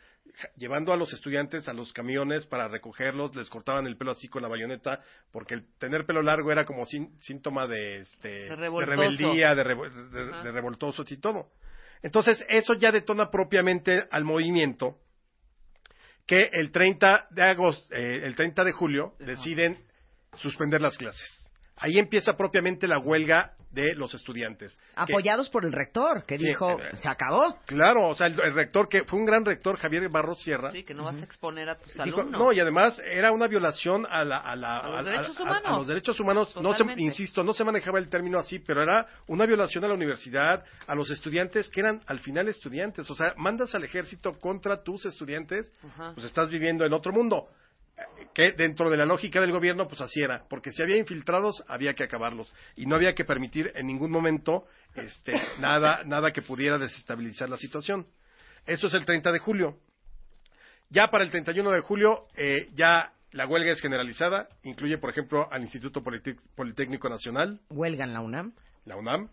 llevando 0.55 0.93
a 0.93 0.97
los 0.97 1.11
estudiantes 1.13 1.67
a 1.67 1.73
los 1.73 1.91
camiones 1.93 2.45
para 2.45 2.67
recogerlos, 2.67 3.35
les 3.35 3.49
cortaban 3.49 3.87
el 3.87 3.97
pelo 3.97 4.11
así 4.11 4.27
con 4.27 4.41
la 4.41 4.47
bayoneta, 4.47 5.01
porque 5.31 5.55
el 5.55 5.65
tener 5.79 6.05
pelo 6.05 6.21
largo 6.21 6.51
era 6.51 6.63
como 6.65 6.85
sin- 6.85 7.19
síntoma 7.21 7.67
de, 7.67 7.99
este, 7.99 8.29
De 8.49 8.55
revoltoso. 8.55 8.95
rebeldía, 9.01 9.55
de, 9.55 9.63
revo- 9.63 9.89
de- 10.11 10.43
de 10.43 10.51
revoltosos 10.51 11.11
y 11.11 11.17
todo. 11.17 11.49
Entonces, 12.03 12.43
eso 12.49 12.73
ya 12.75 12.91
detona 12.91 13.29
propiamente 13.29 14.07
al 14.11 14.23
movimiento 14.23 14.97
que 16.25 16.49
el 16.53 16.71
30 16.71 17.27
de 17.31 17.41
agosto, 17.43 17.93
eh, 17.93 18.21
el 18.23 18.35
30 18.35 18.63
de 18.63 18.71
julio, 18.71 19.15
deciden 19.19 19.83
suspender 20.35 20.81
las 20.81 20.97
clases. 20.97 21.40
Ahí 21.81 21.97
empieza 21.99 22.33
propiamente 22.37 22.87
la 22.87 22.99
huelga 22.99 23.53
de 23.71 23.95
los 23.95 24.13
estudiantes. 24.13 24.77
Que- 24.77 25.13
Apoyados 25.13 25.49
por 25.49 25.63
el 25.65 25.71
rector, 25.71 26.25
que 26.25 26.37
Sí, 26.37 26.45
dijo, 26.47 26.79
eh, 26.79 26.95
se 26.97 27.07
acabó. 27.07 27.57
claro, 27.65 28.09
o 28.09 28.15
sea, 28.15 28.27
el, 28.27 28.39
el 28.39 28.53
rector, 28.53 28.87
que 28.89 29.03
fue 29.05 29.17
un 29.17 29.25
gran 29.25 29.45
rector, 29.45 29.77
Javier 29.77 30.07
Barros 30.09 30.41
Sierra, 30.43 30.71
Sí, 30.71 30.83
que 30.83 30.93
no 30.93 31.05
vas 31.05 31.15
a 31.15 31.23
exponer 31.23 31.69
a 31.69 31.75
tus 31.77 31.87
dijo, 32.03 32.19
alumnos. 32.21 32.39
no, 32.41 32.51
y 32.51 32.59
además 32.59 33.01
era 33.05 33.31
una 33.31 33.47
violación 33.47 34.05
a, 34.09 34.23
la, 34.25 34.37
a, 34.39 34.55
la- 34.57 34.77
A 34.79 34.89
los 34.89 34.99
a- 34.99 35.03
derechos 35.03 35.37
a- 35.37 35.39
a- 35.39 35.43
humanos. 35.43 35.63
a 35.65 35.77
los 35.77 35.87
derechos 35.87 36.19
humanos. 36.19 36.55
No 36.61 36.73
se, 36.75 36.83
insisto, 36.97 37.43
no 37.43 37.53
se 37.53 37.63
manejaba 37.63 37.97
el 37.97 38.09
término 38.09 38.37
así, 38.39 38.59
pero 38.59 38.83
era 38.83 39.07
una 39.27 39.45
violación 39.45 39.83
a 39.85 39.87
la 39.87 39.93
universidad, 39.93 40.63
a 40.85 40.93
los 40.93 41.09
estudiantes 41.09 41.69
que 41.69 41.79
eran 41.79 42.01
al 42.07 42.19
final 42.19 42.47
estudiantes. 42.49 43.09
O 43.09 43.15
sea, 43.15 43.33
mandas 43.37 43.73
al 43.73 43.83
ejército 43.85 44.37
contra 44.39 44.83
tus 44.83 45.05
estudiantes, 45.05 45.73
Ajá. 45.93 46.11
pues 46.13 46.25
estás 46.27 46.49
viviendo 46.49 46.85
en 46.85 46.91
otro 46.93 47.13
mundo. 47.13 47.47
Que 48.33 48.51
dentro 48.51 48.89
de 48.89 48.97
la 48.97 49.05
lógica 49.05 49.41
del 49.41 49.51
gobierno, 49.51 49.87
pues 49.87 50.01
así 50.01 50.21
era. 50.21 50.45
Porque 50.49 50.71
si 50.71 50.81
había 50.81 50.97
infiltrados, 50.97 51.63
había 51.67 51.93
que 51.93 52.03
acabarlos. 52.03 52.53
Y 52.75 52.85
no 52.85 52.95
había 52.95 53.13
que 53.13 53.25
permitir 53.25 53.71
en 53.75 53.87
ningún 53.87 54.11
momento 54.11 54.65
este, 54.95 55.33
nada, 55.59 56.03
nada 56.05 56.31
que 56.31 56.41
pudiera 56.41 56.77
desestabilizar 56.77 57.49
la 57.49 57.57
situación. 57.57 58.07
Eso 58.65 58.87
es 58.87 58.93
el 58.93 59.05
30 59.05 59.31
de 59.31 59.39
julio. 59.39 59.77
Ya 60.89 61.07
para 61.09 61.23
el 61.23 61.29
31 61.29 61.71
de 61.71 61.81
julio, 61.81 62.27
eh, 62.35 62.69
ya 62.73 63.13
la 63.31 63.47
huelga 63.47 63.71
es 63.71 63.81
generalizada. 63.81 64.49
Incluye, 64.63 64.97
por 64.97 65.09
ejemplo, 65.09 65.47
al 65.51 65.61
Instituto 65.61 66.03
Politécnico 66.03 67.09
Nacional, 67.09 67.61
Huelga 67.69 68.03
en 68.03 68.13
la 68.13 68.21
UNAM. 68.21 68.53
la 68.85 68.97
UNAM, 68.97 69.29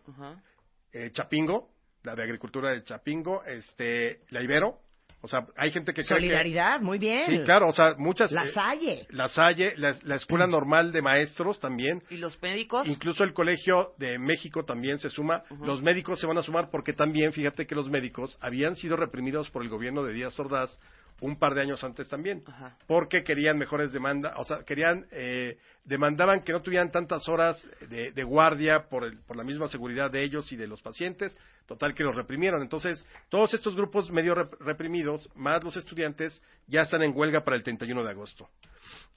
eh, 0.92 1.10
Chapingo, 1.12 1.70
la 2.04 2.14
de 2.14 2.22
Agricultura 2.22 2.70
de 2.70 2.84
Chapingo, 2.84 3.42
este, 3.44 4.20
la 4.30 4.42
Ibero, 4.42 4.80
O 5.20 5.26
sea, 5.28 5.40
hay 5.56 5.72
gente 5.72 5.92
que 5.92 6.02
cree 6.04 6.18
que... 6.18 6.26
Solidaridad, 6.26 6.80
muy 6.80 6.98
bien. 6.98 7.24
Sí, 7.26 7.38
claro, 7.44 7.68
o 7.68 7.72
sea, 7.72 7.94
muchas... 7.98 8.30
La 8.30 8.42
eh, 8.42 8.52
Salle. 8.52 9.06
la 9.10 9.28
Salle, 9.28 9.74
la, 9.76 9.96
la 10.04 10.14
Escuela 10.14 10.46
Normal 10.46 10.92
de 10.92 11.02
Maestros 11.02 11.58
también. 11.58 12.02
¿Y 12.08 12.18
los 12.18 12.40
médicos? 12.40 12.86
Incluso 12.86 13.24
el 13.24 13.32
Colegio 13.32 13.94
de 13.98 14.18
México 14.18 14.64
también 14.64 14.98
se 14.98 15.10
suma. 15.10 15.42
Los 15.60 15.82
médicos 15.82 16.20
se 16.20 16.26
van 16.26 16.38
a 16.38 16.42
sumar 16.42 16.70
porque 16.70 16.92
también, 16.92 17.32
fíjate 17.32 17.66
que 17.66 17.74
los 17.74 17.90
médicos 17.90 18.38
habían 18.40 18.76
sido 18.76 18.96
reprimidos 18.96 19.50
por 19.50 19.62
el 19.62 19.68
gobierno 19.68 20.04
de 20.04 20.12
Díaz 20.12 20.38
Ordaz 20.38 20.78
un 21.20 21.38
par 21.38 21.54
de 21.54 21.62
años 21.62 21.82
antes 21.84 22.08
también. 22.08 22.42
Ajá. 22.46 22.76
Porque 22.86 23.24
querían 23.24 23.58
mejores 23.58 23.92
demandas, 23.92 24.34
o 24.36 24.44
sea, 24.44 24.62
querían, 24.64 25.06
eh, 25.10 25.58
demandaban 25.84 26.42
que 26.42 26.52
no 26.52 26.62
tuvieran 26.62 26.90
tantas 26.92 27.28
horas 27.28 27.66
de, 27.88 28.12
de 28.12 28.22
guardia 28.24 28.88
por, 28.88 29.04
el- 29.04 29.18
por 29.22 29.36
la 29.36 29.44
misma 29.44 29.66
seguridad 29.68 30.10
de 30.10 30.22
ellos 30.22 30.50
y 30.52 30.56
de 30.56 30.68
los 30.68 30.80
pacientes. 30.82 31.36
Total 31.66 31.92
que 31.94 32.02
los 32.04 32.14
reprimieron. 32.14 32.62
Entonces, 32.62 33.04
todos 33.28 33.52
estos 33.52 33.76
grupos 33.76 34.10
medio 34.10 34.34
rep- 34.34 34.56
reprimidos, 34.60 35.28
más 35.34 35.62
los 35.64 35.76
estudiantes, 35.76 36.42
ya 36.66 36.82
están 36.82 37.02
en 37.02 37.12
huelga 37.14 37.44
para 37.44 37.56
el 37.56 37.62
31 37.62 38.04
de 38.04 38.10
agosto. 38.10 38.48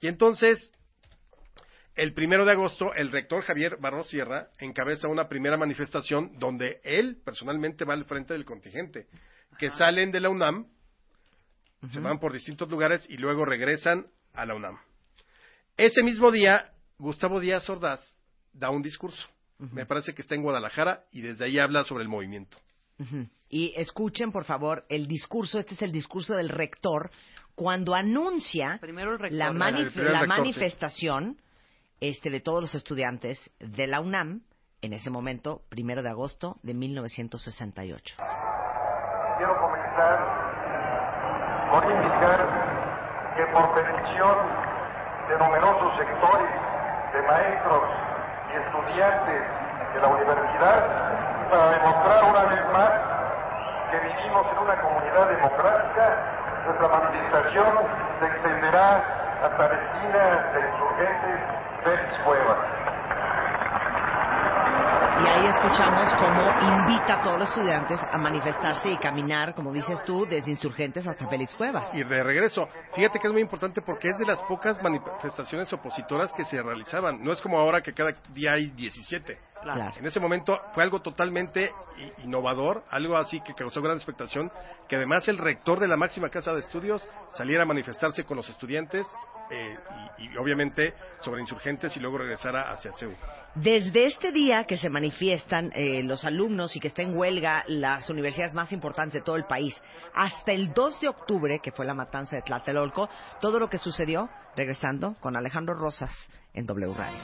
Y 0.00 0.06
entonces, 0.08 0.70
el 1.94 2.14
primero 2.14 2.44
de 2.44 2.52
agosto, 2.52 2.92
el 2.94 3.10
rector 3.10 3.42
Javier 3.44 3.76
Barros 3.78 4.08
Sierra 4.08 4.48
encabeza 4.58 5.08
una 5.08 5.28
primera 5.28 5.56
manifestación 5.56 6.38
donde 6.38 6.80
él 6.84 7.18
personalmente 7.24 7.84
va 7.84 7.94
al 7.94 8.04
frente 8.06 8.32
del 8.34 8.44
contingente, 8.44 9.06
que 9.58 9.70
salen 9.72 10.10
de 10.10 10.20
la 10.20 10.30
UNAM, 10.30 10.66
se 11.90 12.00
van 12.00 12.18
por 12.18 12.32
distintos 12.32 12.68
lugares 12.70 13.04
y 13.08 13.16
luego 13.16 13.44
regresan 13.44 14.06
a 14.34 14.46
la 14.46 14.54
UNAM. 14.54 14.78
Ese 15.76 16.02
mismo 16.02 16.30
día, 16.30 16.70
Gustavo 16.98 17.40
Díaz 17.40 17.68
Ordaz 17.68 18.00
da 18.52 18.70
un 18.70 18.82
discurso. 18.82 19.28
Me 19.58 19.86
parece 19.86 20.12
que 20.14 20.22
está 20.22 20.34
en 20.34 20.42
Guadalajara 20.42 21.04
y 21.12 21.20
desde 21.20 21.44
ahí 21.44 21.58
habla 21.58 21.84
sobre 21.84 22.02
el 22.02 22.08
movimiento. 22.08 22.56
Y 23.48 23.72
escuchen, 23.76 24.32
por 24.32 24.44
favor, 24.44 24.84
el 24.88 25.06
discurso, 25.06 25.58
este 25.58 25.74
es 25.74 25.82
el 25.82 25.92
discurso 25.92 26.34
del 26.34 26.48
rector, 26.48 27.10
cuando 27.54 27.94
anuncia 27.94 28.78
Primero 28.80 29.12
el 29.12 29.18
rector. 29.18 29.38
la, 29.38 29.50
manif- 29.52 29.78
El 29.86 29.90
primer 29.92 30.12
la 30.12 30.20
rector, 30.20 30.36
sí. 30.36 30.42
manifestación 30.42 31.36
este, 32.00 32.30
de 32.30 32.40
todos 32.40 32.60
los 32.62 32.74
estudiantes 32.74 33.50
de 33.60 33.86
la 33.86 34.00
UNAM, 34.00 34.42
en 34.80 34.92
ese 34.94 35.10
momento, 35.10 35.62
primero 35.68 36.02
de 36.02 36.08
agosto 36.10 36.58
de 36.62 36.74
1968. 36.74 38.14
Quiero 39.38 39.54
comenzar 39.60 40.51
con 41.72 41.90
indicar 41.90 42.40
que 43.34 43.46
por 43.46 43.64
petición 43.72 44.36
de 45.26 45.38
numerosos 45.38 45.96
sectores 45.96 46.50
de 47.14 47.22
maestros 47.22 47.82
y 48.52 48.56
estudiantes 48.60 49.42
de 49.94 50.00
la 50.02 50.08
universidad, 50.08 50.84
para 51.50 51.70
demostrar 51.70 52.24
una 52.24 52.44
vez 52.44 52.60
más 52.72 52.92
que 53.90 53.98
vivimos 54.00 54.46
en 54.52 54.58
una 54.58 54.76
comunidad 54.82 55.28
democrática, 55.28 56.16
nuestra 56.66 56.88
manifestación 56.88 57.72
se 58.20 58.26
extenderá 58.26 59.02
hasta 59.42 59.68
la 59.68 59.74
esquina 59.74 60.24
de 60.52 60.60
insurgentes 60.60 61.40
Félix 61.84 62.18
Cuevas. 62.26 62.91
Y 65.22 65.24
ahí 65.24 65.46
escuchamos 65.46 66.12
cómo 66.16 66.50
invita 66.60 67.14
a 67.14 67.22
todos 67.22 67.38
los 67.38 67.48
estudiantes 67.50 68.00
a 68.10 68.18
manifestarse 68.18 68.90
y 68.90 68.96
caminar, 68.96 69.54
como 69.54 69.72
dices 69.72 70.02
tú, 70.04 70.26
desde 70.26 70.50
insurgentes 70.50 71.06
hasta 71.06 71.28
Félix 71.28 71.54
Cuevas. 71.54 71.94
Y 71.94 72.02
de 72.02 72.24
regreso, 72.24 72.68
fíjate 72.92 73.20
que 73.20 73.28
es 73.28 73.32
muy 73.32 73.42
importante 73.42 73.82
porque 73.82 74.08
es 74.08 74.18
de 74.18 74.26
las 74.26 74.42
pocas 74.42 74.82
manifestaciones 74.82 75.72
opositoras 75.72 76.34
que 76.34 76.44
se 76.44 76.60
realizaban. 76.60 77.22
No 77.22 77.32
es 77.32 77.40
como 77.40 77.56
ahora 77.56 77.82
que 77.82 77.92
cada 77.92 78.10
día 78.34 78.54
hay 78.54 78.70
17. 78.70 79.51
Claro. 79.62 79.94
En 79.96 80.06
ese 80.06 80.20
momento 80.20 80.60
fue 80.74 80.82
algo 80.82 81.00
totalmente 81.00 81.72
innovador, 82.24 82.84
algo 82.90 83.16
así 83.16 83.40
que 83.40 83.54
causó 83.54 83.80
gran 83.80 83.96
expectación, 83.96 84.50
que 84.88 84.96
además 84.96 85.28
el 85.28 85.38
rector 85.38 85.78
de 85.78 85.88
la 85.88 85.96
máxima 85.96 86.28
casa 86.30 86.52
de 86.52 86.60
estudios 86.60 87.06
saliera 87.30 87.62
a 87.62 87.66
manifestarse 87.66 88.24
con 88.24 88.36
los 88.36 88.48
estudiantes 88.48 89.06
eh, 89.50 89.76
y, 90.18 90.32
y 90.32 90.36
obviamente 90.36 90.94
sobre 91.20 91.40
insurgentes 91.40 91.96
y 91.96 92.00
luego 92.00 92.18
regresara 92.18 92.72
hacia 92.72 92.92
CEU. 92.92 93.14
Desde 93.54 94.06
este 94.06 94.32
día 94.32 94.64
que 94.64 94.78
se 94.78 94.88
manifiestan 94.88 95.72
eh, 95.74 96.02
los 96.02 96.24
alumnos 96.24 96.74
y 96.74 96.80
que 96.80 96.88
está 96.88 97.02
en 97.02 97.14
huelga 97.14 97.64
las 97.66 98.08
universidades 98.08 98.54
más 98.54 98.72
importantes 98.72 99.12
de 99.12 99.20
todo 99.20 99.36
el 99.36 99.44
país, 99.44 99.78
hasta 100.14 100.52
el 100.52 100.72
2 100.72 101.00
de 101.02 101.08
octubre, 101.08 101.60
que 101.62 101.70
fue 101.70 101.84
la 101.84 101.92
matanza 101.92 102.36
de 102.36 102.42
Tlatelolco, 102.42 103.10
todo 103.42 103.60
lo 103.60 103.68
que 103.68 103.76
sucedió, 103.76 104.30
regresando 104.56 105.16
con 105.20 105.36
Alejandro 105.36 105.74
Rosas 105.74 106.10
en 106.54 106.64
W 106.64 106.94
Radio. 106.94 107.18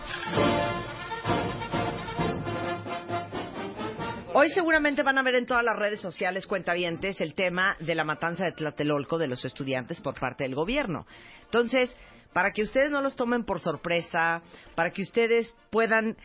Hoy 4.41 4.51
seguramente 4.51 5.03
van 5.03 5.19
a 5.19 5.25
ver 5.25 5.35
en 5.35 5.47
todas 5.47 5.65
las 5.65 5.75
redes 5.75 6.01
sociales 6.01 6.47
cuentavientes 6.47 7.21
el 7.21 7.35
tema 7.35 7.75
de 7.81 7.97
la 7.97 8.05
matanza 8.05 8.45
de 8.45 8.53
Tlatelolco 8.53 9.19
de 9.19 9.27
los 9.27 9.45
estudiantes 9.45 10.01
por 10.01 10.15
parte 10.15 10.45
del 10.45 10.55
gobierno. 10.55 11.09
Entonces, 11.43 11.97
para 12.33 12.53
que 12.53 12.63
ustedes 12.63 12.89
no 12.89 13.03
los 13.03 13.17
tomen 13.17 13.45
por 13.45 13.59
sorpresa, 13.59 14.41
para 14.77 14.93
que 14.93 15.03
ustedes 15.03 15.53
puedan 15.71 16.17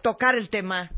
tocar 0.00 0.36
el 0.36 0.48
tema 0.48 0.92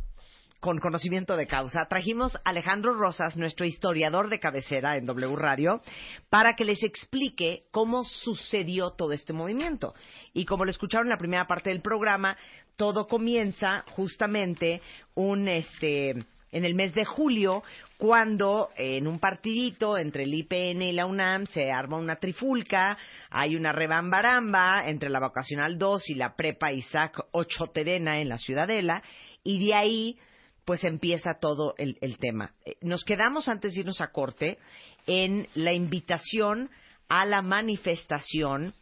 con 0.60 0.78
conocimiento 0.78 1.38
de 1.38 1.46
causa, 1.46 1.86
trajimos 1.86 2.36
a 2.36 2.50
Alejandro 2.50 2.92
Rosas, 2.92 3.38
nuestro 3.38 3.64
historiador 3.64 4.28
de 4.28 4.38
cabecera 4.38 4.98
en 4.98 5.06
W 5.06 5.36
Radio, 5.36 5.80
para 6.28 6.54
que 6.54 6.66
les 6.66 6.82
explique 6.82 7.64
cómo 7.70 8.04
sucedió 8.04 8.90
todo 8.90 9.12
este 9.12 9.32
movimiento. 9.32 9.94
Y 10.34 10.44
como 10.44 10.66
lo 10.66 10.70
escucharon 10.70 11.06
en 11.06 11.12
la 11.12 11.18
primera 11.18 11.46
parte 11.46 11.70
del 11.70 11.80
programa, 11.80 12.36
todo 12.76 13.06
comienza 13.08 13.84
justamente 13.88 14.80
un 15.14 15.48
este 15.48 16.14
en 16.52 16.64
el 16.64 16.74
mes 16.74 16.94
de 16.94 17.04
julio, 17.04 17.62
cuando 17.98 18.70
en 18.76 19.06
un 19.06 19.18
partidito 19.18 19.98
entre 19.98 20.22
el 20.22 20.32
IPN 20.32 20.80
y 20.82 20.92
la 20.92 21.04
UNAM 21.04 21.46
se 21.46 21.70
arma 21.70 21.98
una 21.98 22.16
trifulca, 22.16 22.96
hay 23.28 23.56
una 23.56 23.72
rebambaramba 23.72 24.88
entre 24.88 25.10
la 25.10 25.20
Vocacional 25.20 25.76
2 25.76 26.08
y 26.10 26.14
la 26.14 26.34
Prepa 26.34 26.72
Isaac 26.72 27.26
Ocho 27.32 27.66
Terena 27.66 28.20
en 28.20 28.30
la 28.30 28.38
Ciudadela, 28.38 29.02
y 29.42 29.66
de 29.66 29.74
ahí 29.74 30.18
pues 30.64 30.82
empieza 30.84 31.34
todo 31.34 31.74
el, 31.78 31.98
el 32.00 32.16
tema. 32.18 32.54
Eh, 32.64 32.76
Nos 32.80 33.04
quedamos 33.04 33.48
antes 33.48 33.74
de 33.74 33.80
irnos 33.80 34.00
a 34.00 34.10
corte 34.10 34.58
en 35.06 35.48
la 35.54 35.72
invitación 35.72 36.70
a 37.08 37.26
la 37.26 37.42
manifestación 37.42 38.72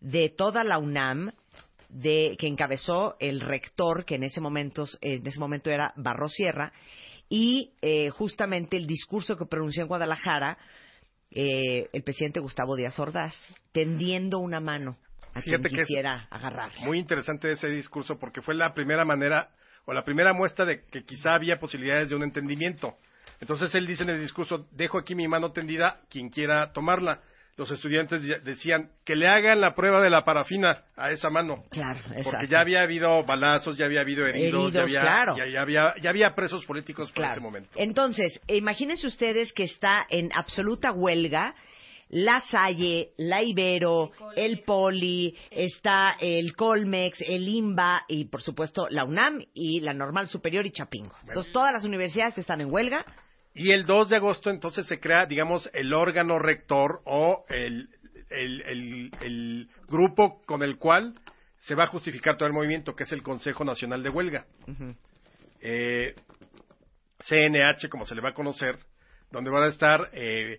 de 0.00 0.30
toda 0.30 0.64
la 0.64 0.78
UNAM 0.78 1.32
de 1.92 2.36
que 2.38 2.46
encabezó 2.46 3.16
el 3.18 3.40
rector 3.40 4.04
que 4.04 4.14
en 4.14 4.22
ese 4.22 4.40
momento 4.40 4.86
en 5.00 5.26
ese 5.26 5.40
momento 5.40 5.70
era 5.70 5.92
Barro 5.96 6.28
Sierra 6.28 6.72
y 7.28 7.72
eh, 7.82 8.10
justamente 8.10 8.76
el 8.76 8.86
discurso 8.86 9.36
que 9.36 9.46
pronunció 9.46 9.82
en 9.82 9.88
Guadalajara 9.88 10.58
eh, 11.30 11.88
el 11.92 12.02
presidente 12.02 12.40
Gustavo 12.40 12.76
Díaz 12.76 12.98
Ordaz 12.98 13.34
tendiendo 13.72 14.38
una 14.38 14.60
mano 14.60 14.98
a 15.32 15.42
quien 15.42 15.56
Fíjate 15.56 15.68
que 15.74 15.82
es 15.82 15.86
quisiera 15.86 16.26
agarrar. 16.30 16.72
Muy 16.80 16.98
interesante 16.98 17.52
ese 17.52 17.68
discurso 17.68 18.18
porque 18.18 18.42
fue 18.42 18.54
la 18.54 18.74
primera 18.74 19.04
manera 19.04 19.50
o 19.84 19.92
la 19.92 20.04
primera 20.04 20.32
muestra 20.32 20.64
de 20.64 20.84
que 20.86 21.04
quizá 21.04 21.34
había 21.34 21.58
posibilidades 21.58 22.10
de 22.10 22.16
un 22.16 22.22
entendimiento. 22.22 22.96
Entonces 23.40 23.74
él 23.74 23.86
dice 23.86 24.02
en 24.02 24.10
el 24.10 24.20
discurso, 24.20 24.66
dejo 24.72 24.98
aquí 24.98 25.14
mi 25.14 25.26
mano 25.26 25.52
tendida, 25.52 26.00
quien 26.10 26.28
quiera 26.28 26.72
tomarla. 26.72 27.22
Los 27.60 27.70
estudiantes 27.72 28.22
decían 28.42 28.88
que 29.04 29.14
le 29.14 29.28
hagan 29.28 29.60
la 29.60 29.74
prueba 29.74 30.00
de 30.00 30.08
la 30.08 30.24
parafina 30.24 30.84
a 30.96 31.10
esa 31.10 31.28
mano. 31.28 31.64
Claro, 31.70 32.00
Porque 32.06 32.20
exacto. 32.22 32.46
ya 32.46 32.60
había 32.60 32.80
habido 32.80 33.22
balazos, 33.24 33.76
ya 33.76 33.84
había 33.84 34.00
habido 34.00 34.26
heridos, 34.26 34.72
ya, 34.72 34.80
había, 34.80 35.02
claro. 35.02 35.36
ya, 35.36 35.46
ya 35.46 35.60
había, 35.60 35.94
ya 36.00 36.08
había 36.08 36.34
presos 36.34 36.64
políticos 36.64 37.10
por 37.10 37.16
Claro. 37.16 37.32
ese 37.32 37.40
momento. 37.42 37.68
Entonces, 37.76 38.40
imagínense 38.48 39.06
ustedes 39.06 39.52
que 39.52 39.64
está 39.64 40.06
en 40.08 40.30
absoluta 40.34 40.90
huelga 40.92 41.54
la 42.08 42.40
Salle, 42.40 43.10
la 43.18 43.42
Ibero, 43.42 44.10
el 44.36 44.62
Poli, 44.62 45.36
está 45.50 46.16
el 46.18 46.56
Colmex, 46.56 47.20
el 47.20 47.46
IMBA 47.46 48.04
y, 48.08 48.24
por 48.24 48.40
supuesto, 48.42 48.88
la 48.88 49.04
UNAM 49.04 49.38
y 49.54 49.80
la 49.80 49.92
Normal 49.92 50.28
Superior 50.28 50.64
y 50.66 50.70
Chapingo. 50.72 51.14
Entonces, 51.28 51.52
todas 51.52 51.72
las 51.74 51.84
universidades 51.84 52.38
están 52.38 52.62
en 52.62 52.72
huelga. 52.72 53.04
Y 53.54 53.72
el 53.72 53.84
2 53.84 54.08
de 54.10 54.16
agosto 54.16 54.50
entonces 54.50 54.86
se 54.86 55.00
crea, 55.00 55.26
digamos, 55.26 55.68
el 55.72 55.92
órgano 55.92 56.38
rector 56.38 57.00
o 57.04 57.44
el, 57.48 57.88
el, 58.30 58.62
el- 58.62 59.10
el 59.20 59.68
grupo 59.88 60.40
con 60.46 60.62
el 60.62 60.76
cual 60.78 61.14
se 61.58 61.74
va 61.74 61.84
a 61.84 61.88
justificar 61.88 62.36
todo 62.36 62.46
el 62.46 62.54
movimiento, 62.54 62.94
que 62.94 63.02
es 63.02 63.12
el 63.12 63.22
Consejo 63.22 63.64
Nacional 63.64 64.02
de 64.02 64.08
Huelga. 64.10 64.46
Eh, 65.60 66.14
CNH, 67.28 67.88
como 67.90 68.04
se 68.06 68.14
le 68.14 68.20
va 68.22 68.30
a 68.30 68.34
conocer, 68.34 68.78
donde 69.30 69.50
van 69.50 69.64
a 69.64 69.68
estar 69.68 70.08
eh, 70.12 70.56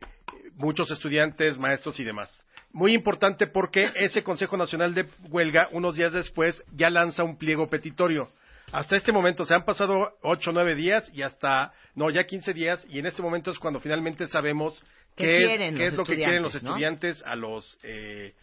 muchos 0.55 0.91
estudiantes, 0.91 1.57
maestros 1.57 2.00
y 2.00 2.03
demás. 2.03 2.45
Muy 2.71 2.93
importante 2.93 3.48
porque 3.48 3.89
ese 3.95 4.24
Consejo 4.24 4.57
Nacional 4.57 4.93
de 4.93 5.05
Huelga, 5.29 5.67
unos 5.71 5.95
días 5.95 6.13
después, 6.13 6.63
ya 6.74 6.89
lanza 6.89 7.24
un 7.24 7.38
pliego 7.38 7.67
petitorio. 7.69 8.29
Hasta 8.72 8.96
este 8.96 9.12
momento 9.12 9.44
se 9.46 9.54
han 9.54 9.66
pasado 9.66 10.18
ocho 10.22 10.50
o 10.51 10.54
nueve 10.54 10.75
días 10.75 11.10
y 11.13 11.22
hasta, 11.22 11.74
no, 11.96 12.10
ya 12.10 12.24
15 12.25 12.54
días, 12.54 12.86
y 12.90 13.00
en 13.00 13.06
este 13.06 13.22
momento 13.22 13.51
es 13.51 13.60
cuando 13.60 13.80
finalmente 13.80 14.28
sabemos 14.28 14.84
¿Qué 15.16 15.25
qué, 15.25 15.66
es, 15.68 15.78
qué 15.78 15.92
lo 15.92 16.06
que 16.06 16.16
quieren 16.16 16.42
los 16.42 16.56
estudiantes, 16.56 16.63
no? 16.63 16.70
estudiantes 16.72 17.24
a 17.25 17.36
los, 17.36 17.78
eh, 17.84 18.34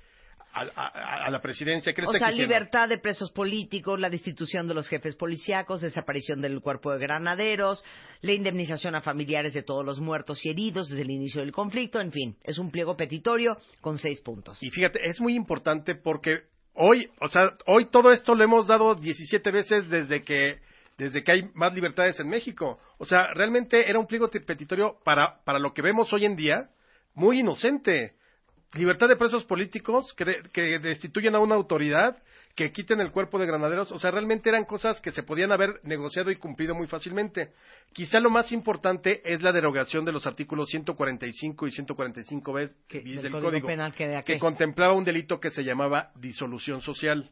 a, 0.53 0.63
a- 0.63 1.25
a 1.27 1.31
la 1.31 1.41
presidencia. 1.41 1.95
¿Qué 1.95 2.03
le 2.03 2.09
O 2.09 2.11
sea, 2.13 2.29
exigiendo? 2.29 2.53
libertad 2.55 2.89
de 2.91 2.99
presos 2.99 3.31
políticos, 3.31 3.99
la 3.99 4.11
destitución 4.11 4.69
de 4.69 4.75
los 4.75 4.87
jefes 4.89 5.15
policíacos, 5.17 5.81
desaparición 5.81 6.43
del 6.43 6.61
cuerpo 6.61 6.93
de 6.93 6.99
granaderos, 6.99 7.83
la 8.21 8.33
indemnización 8.33 8.95
a 8.97 9.01
familiares 9.01 9.55
de 9.55 9.63
todos 9.63 9.85
los 9.85 9.99
muertos 9.99 10.45
y 10.45 10.51
heridos 10.51 10.89
desde 10.91 11.03
el 11.05 11.11
inicio 11.11 11.41
del 11.41 11.53
conflicto, 11.53 12.01
en 12.01 12.13
fin, 12.13 12.37
es 12.45 12.59
un 12.59 12.71
pliego 12.71 12.97
petitorio 12.99 13.57
con 13.81 13.99
seis 13.99 14.21
puntos. 14.21 14.63
Y 14.63 14.69
fíjate, 14.71 15.09
es 15.09 15.21
muy 15.23 15.35
importante 15.35 15.95
porque 15.95 16.43
hoy, 16.79 17.11
o 17.21 17.29
sea, 17.29 17.53
hoy 17.67 17.87
todo 17.87 18.13
esto 18.13 18.35
lo 18.35 18.45
hemos 18.45 18.67
dado 18.67 18.95
17 18.95 19.51
veces 19.51 19.89
desde 19.89 20.23
que 20.23 20.61
desde 20.97 21.23
que 21.23 21.31
hay 21.31 21.51
más 21.55 21.73
libertades 21.75 22.19
en 22.19 22.29
México. 22.29 22.81
O 22.99 23.05
sea, 23.05 23.33
realmente 23.35 23.89
era 23.89 24.01
un 24.01 24.07
pliego 24.07 24.29
petitorio 24.31 24.99
para 25.05 25.43
para 25.45 25.59
lo 25.59 25.73
que 25.73 25.83
vemos 25.83 26.13
hoy 26.13 26.25
en 26.25 26.37
día 26.37 26.71
muy 27.15 27.41
inocente. 27.41 28.15
Libertad 28.75 29.09
de 29.09 29.17
presos 29.17 29.45
políticos 29.45 30.15
que 30.15 30.79
destituyen 30.79 31.35
a 31.35 31.41
una 31.41 31.55
autoridad, 31.55 32.23
que 32.59 32.73
quiten 32.73 33.01
el 33.01 33.13
cuerpo 33.13 33.39
de 33.39 33.47
granaderos, 33.47 33.93
o 33.93 34.01
sea, 34.01 34.11
realmente 34.11 34.49
eran 34.49 34.65
cosas 34.65 35.01
que 35.01 35.13
se 35.13 35.23
podían 35.23 35.53
haber 35.53 35.79
negociado 35.85 36.33
y 36.33 36.35
cumplido 36.35 36.75
muy 36.75 36.89
fácilmente. 36.89 37.53
Quizá 37.93 38.19
lo 38.19 38.31
más 38.31 38.51
importante 38.51 39.23
es 39.25 39.43
la 39.43 39.53
derogación 39.53 40.05
de 40.05 40.11
los 40.11 40.27
artículos 40.27 40.69
145 40.69 41.69
y 41.69 41.71
145 41.71 42.53
bis 42.53 42.77
Que- 42.89 42.99
bis 42.99 43.23
del 43.23 43.23
del 43.23 43.31
Código 43.31 43.51
Código, 43.51 43.67
Penal, 43.69 43.95
que 43.95 44.23
que 44.27 44.41
contemplaba 44.41 44.93
un 44.95 45.05
delito 45.05 45.39
que 45.39 45.51
se 45.51 45.63
llamaba 45.63 46.11
disolución 46.17 46.81
social, 46.81 47.31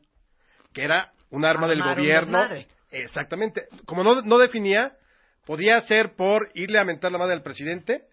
que 0.72 0.84
era 0.84 1.10
un 1.30 1.44
arma 1.44 1.66
del 1.66 1.80
Armar 1.80 1.98
gobierno. 1.98 2.48
Exactamente. 2.92 3.66
Como 3.84 4.04
no, 4.04 4.22
no 4.22 4.38
definía, 4.38 4.92
podía 5.44 5.80
ser 5.80 6.14
por 6.14 6.52
irle 6.54 6.78
a 6.78 6.84
mentar 6.84 7.10
la 7.10 7.18
madre 7.18 7.34
al 7.34 7.42
presidente 7.42 8.04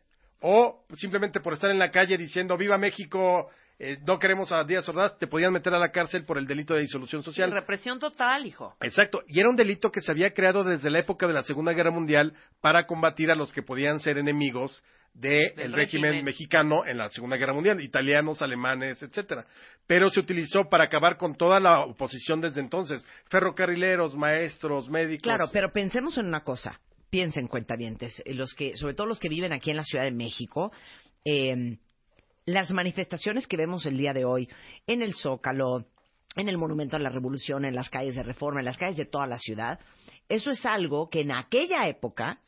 o 0.41 0.83
simplemente 0.95 1.41
por 1.41 1.53
estar 1.53 1.69
en 1.69 1.77
la 1.77 1.91
calle 1.91 2.17
diciendo 2.17 2.57
viva 2.57 2.79
México, 2.79 3.51
eh, 3.85 3.97
no 4.07 4.17
queremos 4.17 4.51
a 4.51 4.63
Díaz 4.63 4.87
Ordaz, 4.87 5.17
te 5.19 5.27
podían 5.27 5.51
meter 5.51 5.73
a 5.73 5.79
la 5.79 5.91
cárcel 5.91 6.25
por 6.25 6.37
el 6.37 6.47
delito 6.47 6.73
de 6.73 6.81
disolución 6.81 7.21
social. 7.21 7.51
Represión 7.51 7.99
total, 7.99 8.45
hijo. 8.45 8.75
Exacto, 8.81 9.21
y 9.27 9.39
era 9.39 9.49
un 9.49 9.55
delito 9.55 9.91
que 9.91 9.99
se 10.01 10.11
había 10.11 10.33
creado 10.33 10.63
desde 10.63 10.89
la 10.89 10.99
época 10.99 11.27
de 11.27 11.33
la 11.33 11.43
Segunda 11.43 11.73
Guerra 11.73 11.91
Mundial 11.91 12.33
para 12.61 12.87
combatir 12.87 13.29
a 13.29 13.35
los 13.35 13.51
que 13.51 13.61
podían 13.61 13.99
ser 13.99 14.17
enemigos 14.17 14.83
del 15.13 15.53
Del 15.55 15.73
régimen, 15.73 16.11
régimen. 16.11 16.25
mexicano 16.25 16.85
en 16.85 16.97
la 16.97 17.09
Segunda 17.11 17.37
Guerra 17.37 17.53
Mundial, 17.53 17.79
italianos, 17.81 18.41
alemanes, 18.41 19.03
etcétera. 19.03 19.45
Pero 19.85 20.09
se 20.09 20.19
utilizó 20.19 20.69
para 20.69 20.85
acabar 20.85 21.17
con 21.17 21.35
toda 21.35 21.59
la 21.59 21.81
oposición 21.81 22.41
desde 22.41 22.61
entonces, 22.61 23.05
ferrocarrileros, 23.29 24.15
maestros, 24.15 24.89
médicos. 24.89 25.23
Claro, 25.23 25.49
pero 25.53 25.71
pensemos 25.71 26.17
en 26.17 26.25
una 26.27 26.43
cosa. 26.43 26.79
Piensen, 27.11 27.47
cuentavientes, 27.47 28.23
eh, 28.25 28.33
los 28.33 28.55
que, 28.55 28.75
sobre 28.75 28.95
todo 28.95 29.05
los 29.05 29.19
que 29.19 29.29
viven 29.29 29.53
aquí 29.53 29.69
en 29.69 29.77
la 29.77 29.83
Ciudad 29.83 30.03
de 30.05 30.11
México, 30.11 30.71
eh, 31.25 31.77
las 32.45 32.71
manifestaciones 32.71 33.47
que 33.47 33.57
vemos 33.57 33.85
el 33.85 33.97
día 33.97 34.13
de 34.13 34.25
hoy 34.25 34.49
en 34.87 35.01
el 35.01 35.13
Zócalo, 35.13 35.85
en 36.35 36.49
el 36.49 36.57
Monumento 36.57 36.95
a 36.95 36.99
la 36.99 37.09
Revolución, 37.09 37.65
en 37.65 37.75
las 37.75 37.89
calles 37.89 38.15
de 38.15 38.23
Reforma, 38.23 38.59
en 38.59 38.65
las 38.65 38.77
calles 38.77 38.97
de 38.97 39.05
toda 39.05 39.27
la 39.27 39.37
ciudad, 39.37 39.79
eso 40.29 40.51
es 40.51 40.65
algo 40.65 41.09
que 41.09 41.21
en 41.21 41.31
aquella 41.31 41.87
época 41.87 42.39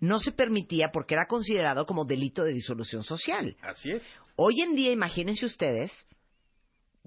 no 0.00 0.18
se 0.18 0.32
permitía 0.32 0.90
porque 0.92 1.14
era 1.14 1.26
considerado 1.26 1.86
como 1.86 2.04
delito 2.04 2.44
de 2.44 2.52
disolución 2.52 3.02
social. 3.02 3.56
Así 3.62 3.90
es. 3.90 4.02
Hoy 4.36 4.60
en 4.60 4.76
día, 4.76 4.92
imagínense 4.92 5.46
ustedes, 5.46 5.90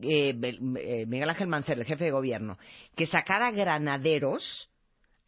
eh, 0.01 0.29
eh, 0.29 1.05
Miguel 1.05 1.29
Ángel 1.29 1.47
Mancera, 1.47 1.81
el 1.81 1.87
jefe 1.87 2.05
de 2.05 2.11
gobierno, 2.11 2.57
que 2.95 3.05
sacara 3.05 3.51
granaderos 3.51 4.69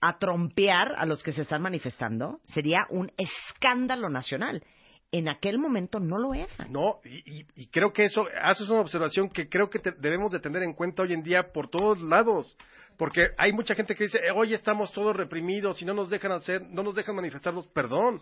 a 0.01 0.17
trompear 0.17 0.95
a 0.97 1.05
los 1.05 1.21
que 1.23 1.31
se 1.31 1.41
están 1.41 1.61
manifestando, 1.61 2.39
sería 2.45 2.85
un 2.89 3.11
escándalo 3.17 4.09
nacional. 4.09 4.63
En 5.11 5.27
aquel 5.27 5.57
momento 5.57 5.99
no 5.99 6.17
lo 6.19 6.33
era. 6.35 6.47
No, 6.69 6.99
y, 7.03 7.39
y- 7.39 7.47
y 7.55 7.67
creo 7.67 7.91
que 7.93 8.05
eso, 8.05 8.25
haces 8.41 8.69
una 8.69 8.81
observación 8.81 9.29
que 9.29 9.49
creo 9.49 9.69
que 9.69 9.79
te- 9.79 9.91
debemos 9.93 10.31
de 10.31 10.39
tener 10.39 10.61
en 10.61 10.73
cuenta 10.73 11.01
hoy 11.01 11.13
en 11.13 11.23
día 11.23 11.51
por 11.51 11.69
todos 11.69 11.99
lados, 12.01 12.55
porque 12.97 13.27
hay 13.37 13.51
mucha 13.53 13.73
gente 13.73 13.95
que 13.95 14.03
dice, 14.03 14.19
"Eh, 14.19 14.31
hoy 14.35 14.53
estamos 14.53 14.91
todos 14.93 15.15
reprimidos 15.15 15.81
y 15.81 15.85
no 15.85 15.93
nos 15.95 16.09
dejan 16.11 16.31
hacer, 16.33 16.61
no 16.69 16.83
nos 16.83 16.93
dejan 16.95 17.15
manifestarnos, 17.15 17.65
perdón. 17.67 18.21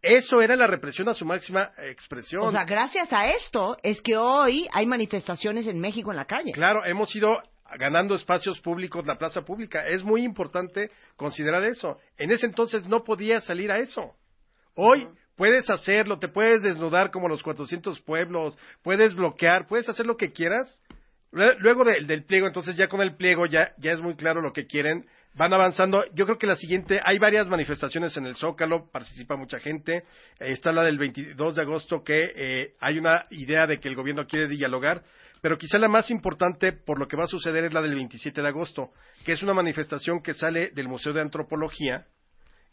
Eso 0.00 0.40
era 0.42 0.54
la 0.56 0.66
represión 0.66 1.08
a 1.08 1.14
su 1.14 1.24
máxima 1.24 1.72
expresión. 1.78 2.42
O 2.42 2.50
sea, 2.50 2.64
gracias 2.64 3.12
a 3.12 3.26
esto 3.28 3.76
es 3.82 4.00
que 4.02 4.16
hoy 4.16 4.66
hay 4.72 4.86
manifestaciones 4.86 5.66
en 5.66 5.78
México 5.80 6.10
en 6.10 6.16
la 6.16 6.26
calle. 6.26 6.52
Claro, 6.52 6.84
hemos 6.84 7.14
ido 7.16 7.32
ganando 7.78 8.14
espacios 8.14 8.60
públicos, 8.60 9.06
la 9.06 9.16
plaza 9.16 9.42
pública. 9.42 9.86
Es 9.88 10.02
muy 10.04 10.22
importante 10.22 10.90
considerar 11.16 11.64
eso. 11.64 11.98
En 12.18 12.30
ese 12.30 12.46
entonces 12.46 12.86
no 12.86 13.02
podías 13.02 13.44
salir 13.44 13.70
a 13.72 13.78
eso. 13.78 14.14
Hoy 14.76 15.08
puedes 15.36 15.68
hacerlo, 15.70 16.18
te 16.18 16.28
puedes 16.28 16.62
desnudar 16.62 17.10
como 17.10 17.28
los 17.28 17.42
400 17.42 18.00
pueblos, 18.02 18.56
puedes 18.82 19.14
bloquear, 19.14 19.66
puedes 19.66 19.88
hacer 19.88 20.06
lo 20.06 20.16
que 20.16 20.32
quieras. 20.32 20.80
Lue- 21.32 21.56
Luego 21.58 21.84
del, 21.84 22.06
del 22.06 22.24
pliego, 22.24 22.46
entonces 22.46 22.76
ya 22.76 22.88
con 22.88 23.00
el 23.00 23.16
pliego 23.16 23.46
ya, 23.46 23.72
ya 23.78 23.92
es 23.92 24.00
muy 24.00 24.14
claro 24.14 24.40
lo 24.40 24.52
que 24.52 24.66
quieren. 24.66 25.06
Van 25.36 25.52
avanzando. 25.52 26.04
Yo 26.14 26.26
creo 26.26 26.38
que 26.38 26.46
la 26.46 26.54
siguiente, 26.54 27.00
hay 27.04 27.18
varias 27.18 27.48
manifestaciones 27.48 28.16
en 28.16 28.24
el 28.26 28.36
Zócalo, 28.36 28.88
participa 28.92 29.34
mucha 29.36 29.58
gente. 29.58 29.96
Eh, 30.38 30.52
está 30.52 30.70
la 30.70 30.84
del 30.84 30.96
22 30.96 31.56
de 31.56 31.62
agosto 31.62 32.04
que 32.04 32.30
eh, 32.36 32.74
hay 32.80 32.98
una 32.98 33.26
idea 33.30 33.66
de 33.66 33.80
que 33.80 33.88
el 33.88 33.96
gobierno 33.96 34.28
quiere 34.28 34.46
dialogar. 34.46 35.02
Pero 35.42 35.58
quizá 35.58 35.76
la 35.78 35.88
más 35.88 36.08
importante 36.10 36.72
por 36.72 37.00
lo 37.00 37.08
que 37.08 37.16
va 37.16 37.24
a 37.24 37.26
suceder 37.26 37.64
es 37.64 37.72
la 37.74 37.82
del 37.82 37.96
27 37.96 38.40
de 38.40 38.48
agosto, 38.48 38.92
que 39.26 39.32
es 39.32 39.42
una 39.42 39.52
manifestación 39.54 40.22
que 40.22 40.34
sale 40.34 40.70
del 40.70 40.86
Museo 40.88 41.12
de 41.12 41.20
Antropología 41.20 42.06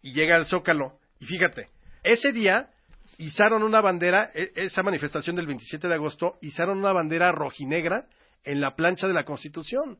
y 0.04 0.13
llega 0.13 0.36
al 0.36 0.45
Zócalo. 0.45 1.00
Y 1.19 1.26
fíjate, 1.26 1.67
ese 2.03 2.31
día 2.31 2.69
izaron 3.17 3.63
una 3.63 3.81
bandera, 3.81 4.31
e- 4.33 4.51
esa 4.55 4.83
manifestación 4.83 5.35
del 5.35 5.47
27 5.47 5.87
de 5.87 5.93
agosto, 5.93 6.37
izaron 6.41 6.79
una 6.79 6.93
bandera 6.93 7.31
rojinegra 7.31 8.07
en 8.43 8.59
la 8.59 8.75
plancha 8.75 9.07
de 9.07 9.13
la 9.13 9.25
Constitución. 9.25 9.99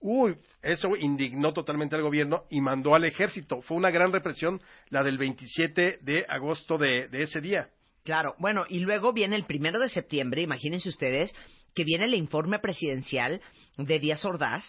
Uy, 0.00 0.36
eso 0.62 0.94
indignó 0.94 1.52
totalmente 1.52 1.96
al 1.96 2.02
gobierno 2.02 2.44
y 2.50 2.60
mandó 2.60 2.94
al 2.94 3.04
ejército. 3.04 3.62
Fue 3.62 3.76
una 3.76 3.90
gran 3.90 4.12
represión 4.12 4.60
la 4.90 5.02
del 5.02 5.16
27 5.18 6.00
de 6.02 6.26
agosto 6.28 6.76
de, 6.76 7.08
de 7.08 7.22
ese 7.22 7.40
día. 7.40 7.70
Claro, 8.04 8.34
bueno, 8.38 8.66
y 8.68 8.80
luego 8.80 9.12
viene 9.12 9.34
el 9.34 9.46
primero 9.46 9.80
de 9.80 9.88
septiembre, 9.88 10.42
imagínense 10.42 10.88
ustedes, 10.88 11.34
que 11.74 11.82
viene 11.82 12.04
el 12.04 12.14
informe 12.14 12.60
presidencial 12.60 13.40
de 13.78 13.98
Díaz 13.98 14.24
Ordaz, 14.24 14.64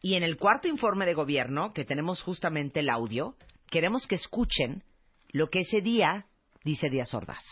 y 0.00 0.14
en 0.14 0.22
el 0.22 0.36
cuarto 0.36 0.68
informe 0.68 1.04
de 1.04 1.14
gobierno, 1.14 1.72
que 1.72 1.84
tenemos 1.84 2.22
justamente 2.22 2.80
el 2.80 2.88
audio, 2.88 3.36
queremos 3.70 4.06
que 4.06 4.14
escuchen 4.14 4.82
lo 5.32 5.48
que 5.48 5.60
ese 5.60 5.80
día 5.80 6.26
dice 6.62 6.88
Díaz 6.90 7.12
Ordaz. 7.14 7.42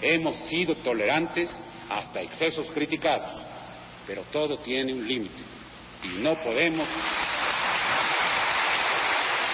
Hemos 0.00 0.36
sido 0.48 0.74
tolerantes 0.76 1.50
hasta 1.88 2.20
excesos 2.20 2.70
criticados, 2.70 3.46
pero 4.06 4.22
todo 4.32 4.58
tiene 4.58 4.92
un 4.92 5.06
límite 5.06 5.42
y 6.04 6.22
no 6.22 6.34
podemos 6.42 6.88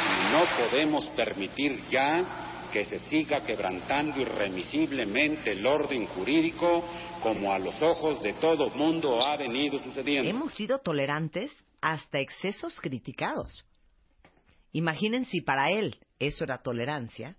y 0.04 0.32
no 0.32 0.44
podemos 0.56 1.06
permitir 1.10 1.84
ya 1.88 2.68
que 2.72 2.84
se 2.84 2.98
siga 2.98 3.44
quebrantando 3.44 4.20
irremisiblemente 4.20 5.52
el 5.52 5.66
orden 5.66 6.06
jurídico 6.06 6.84
como 7.22 7.52
a 7.52 7.58
los 7.58 7.80
ojos 7.82 8.20
de 8.20 8.34
todo 8.34 8.68
mundo 8.70 9.24
ha 9.24 9.37
venido 9.37 9.78
sucediendo. 9.78 10.28
Hemos 10.28 10.52
sido 10.54 10.78
tolerantes 10.80 11.52
hasta 11.80 12.18
excesos 12.18 12.80
criticados. 12.80 13.64
Imaginen 14.72 15.24
si 15.24 15.40
para 15.40 15.70
él 15.70 15.96
eso 16.18 16.42
era 16.42 16.62
tolerancia, 16.62 17.37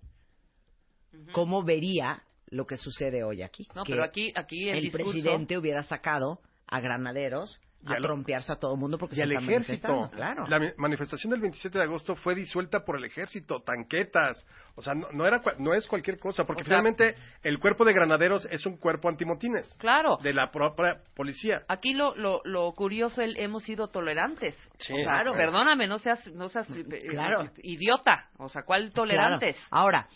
¿cómo 1.32 1.62
vería 1.62 2.22
lo 2.48 2.66
que 2.66 2.76
sucede 2.76 3.24
hoy 3.24 3.42
aquí? 3.42 3.66
No, 3.74 3.84
Que 3.84 3.92
pero 3.92 4.04
aquí, 4.04 4.32
aquí 4.36 4.68
el, 4.68 4.76
el 4.78 4.82
discurso... 4.84 5.10
presidente 5.12 5.58
hubiera 5.58 5.82
sacado 5.82 6.40
a 6.68 6.80
granaderos 6.80 7.60
Y 7.88 7.92
a 7.92 7.98
trompearse 7.98 8.52
a 8.52 8.56
todo 8.56 8.74
el 8.74 8.80
mundo 8.80 8.98
porque 8.98 9.14
Y 9.14 9.18
se 9.18 9.22
al 9.22 9.32
están 9.32 9.44
ejército. 9.50 10.10
Claro. 10.12 10.46
La 10.48 10.72
manifestación 10.76 11.30
del 11.30 11.40
27 11.40 11.78
de 11.78 11.84
agosto 11.84 12.16
fue 12.16 12.34
disuelta 12.34 12.84
por 12.84 12.96
el 12.96 13.04
ejército, 13.04 13.62
tanquetas. 13.62 14.44
O 14.74 14.82
sea, 14.82 14.94
no, 14.94 15.06
no 15.12 15.24
era, 15.26 15.40
cua- 15.42 15.56
no 15.58 15.74
es 15.74 15.86
cualquier 15.86 16.18
cosa, 16.18 16.44
porque 16.44 16.62
O 16.62 16.64
sea- 16.64 16.70
finalmente 16.80 17.14
el 17.44 17.60
cuerpo 17.60 17.84
de 17.84 17.92
granaderos 17.92 18.44
es 18.50 18.66
un 18.66 18.76
cuerpo 18.78 19.08
antimotines. 19.08 19.72
Claro. 19.78 20.18
De 20.20 20.32
la 20.34 20.50
propia 20.50 21.00
policía. 21.14 21.62
Aquí 21.68 21.94
lo, 21.94 22.16
lo, 22.16 22.40
lo 22.44 22.72
curioso, 22.72 23.22
el, 23.22 23.36
hemos 23.38 23.62
sido 23.62 23.88
tolerantes. 23.88 24.56
Sí, 24.78 24.94
claro. 25.04 25.34
Perdóname, 25.34 25.86
no 25.86 25.98
seas, 26.00 26.26
no 26.34 26.48
seas 26.48 26.68
eh, 26.70 26.84
Claro. 27.10 27.50
idiota. 27.62 28.28
O 28.38 28.48
sea, 28.48 28.62
¿cuál 28.64 28.92
tolerantes? 28.92 29.54
Claro. 29.68 29.82
Ahora, 29.82 30.08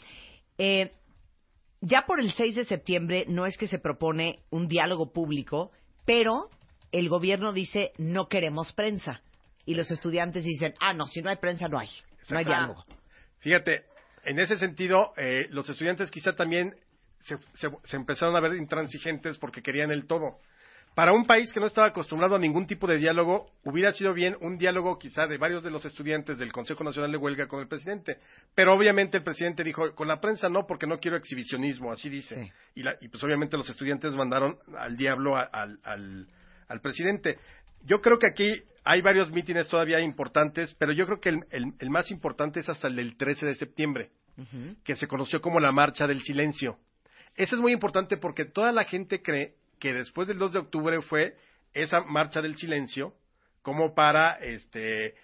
eh, 0.62 0.92
ya 1.81 2.05
por 2.07 2.20
el 2.20 2.31
6 2.33 2.55
de 2.55 2.64
septiembre 2.66 3.25
no 3.27 3.46
es 3.46 3.57
que 3.57 3.66
se 3.66 3.79
propone 3.79 4.40
un 4.51 4.68
diálogo 4.68 5.11
público, 5.12 5.70
pero 6.05 6.51
el 6.92 7.09
gobierno 7.09 7.55
dice 7.55 7.92
no 7.96 8.29
queremos 8.29 8.73
prensa. 8.75 9.23
Y 9.64 9.75
los 9.75 9.90
estudiantes 9.90 10.44
dicen, 10.44 10.75
ah, 10.81 10.92
no, 10.92 11.07
si 11.07 11.23
no 11.23 11.31
hay 11.31 11.37
prensa 11.37 11.68
no 11.68 11.79
hay. 11.79 11.88
No 12.29 12.38
hay 12.38 12.44
diálogo. 12.44 12.85
Fíjate, 13.38 13.85
en 14.25 14.38
ese 14.38 14.57
sentido, 14.57 15.14
eh, 15.16 15.46
los 15.51 15.68
estudiantes 15.70 16.11
quizá 16.11 16.35
también 16.37 16.75
se, 17.20 17.38
se- 17.55 17.70
se 17.85 17.96
empezaron 17.96 18.37
a 18.37 18.40
ver 18.40 18.55
intransigentes 18.57 19.38
porque 19.38 19.62
querían 19.62 19.90
el 19.90 20.07
todo. 20.07 20.38
Para 20.94 21.12
un 21.12 21.24
país 21.24 21.53
que 21.53 21.61
no 21.61 21.66
estaba 21.66 21.87
acostumbrado 21.87 22.35
a 22.35 22.38
ningún 22.38 22.66
tipo 22.66 22.87
de 22.87 22.98
diálogo, 22.98 23.50
hubiera 23.64 23.92
sido 23.92 24.12
bien 24.12 24.37
un 24.40 24.59
diálogo 24.59 24.98
quizá 24.98 25.26
de 25.26 25.38
varios 25.38 25.62
de 25.62 25.70
los 25.70 25.85
estudiantes 25.85 26.38
del 26.38 26.53
Consejo 26.53 26.83
Nacional 26.85 27.12
de 27.12 27.16
Huelga 27.16 27.46
con 27.46 27.61
el 27.61 27.68
presidente. 27.68 28.18
Pero 28.55 28.74
obviamente 28.74 29.16
el 29.16 29.22
presidente 29.22 29.62
dijo, 29.64 29.94
con 29.94 30.09
la 30.09 30.20
prensa 30.20 30.48
no, 30.48 30.66
porque 30.66 30.87
no 30.87 30.98
quiero 30.98 31.16
exhibicionismo, 31.16 31.92
así 31.92 32.09
dice. 32.09 32.44
Sí. 32.44 32.53
Y, 32.74 32.83
la- 32.83 32.96
y 33.00 33.09
pues 33.09 33.22
obviamente 33.22 33.57
los 33.57 33.70
estudiantes 33.70 34.14
mandaron 34.14 34.59
al 34.76 34.96
diablo 34.96 35.37
a- 35.37 35.42
al- 35.42 35.79
al 36.68 36.81
presidente. 36.81 37.38
Yo 37.85 38.00
creo 38.00 38.18
que 38.18 38.26
aquí 38.26 38.62
hay 38.85 39.00
varios 39.00 39.31
mítines 39.31 39.68
todavía 39.68 40.00
importantes, 40.00 40.74
pero 40.79 40.92
yo 40.92 41.07
creo 41.07 41.20
que 41.20 41.29
el, 41.31 41.44
el- 41.50 41.72
el 41.79 41.90
más 41.90 42.11
importante 42.11 42.61
es 42.61 42.68
hasta 42.68 42.88
el 42.88 42.96
del 42.96 43.16
13 43.16 43.46
de 43.46 43.55
septiembre, 43.55 44.11
que 44.85 44.96
se 44.96 45.07
conoció 45.07 45.40
como 45.40 45.61
la 45.61 45.70
Marcha 45.72 46.07
del 46.07 46.22
Silencio. 46.22 46.79
Eso 47.37 47.57
es 47.57 47.62
muy 47.62 47.72
importante 47.72 48.16
porque 48.16 48.44
toda 48.44 48.72
la 48.72 48.85
gente 48.85 49.22
cree 49.22 49.55
que 49.81 49.93
después 49.93 50.29
del 50.29 50.38
2 50.38 50.53
de 50.53 50.59
octubre 50.61 51.01
fue 51.03 51.35
esa 51.73 52.03
marcha 52.03 52.40
del 52.43 52.57
silencio 52.57 53.14
como 53.62 53.95
para 53.95 54.35
este 54.35 55.14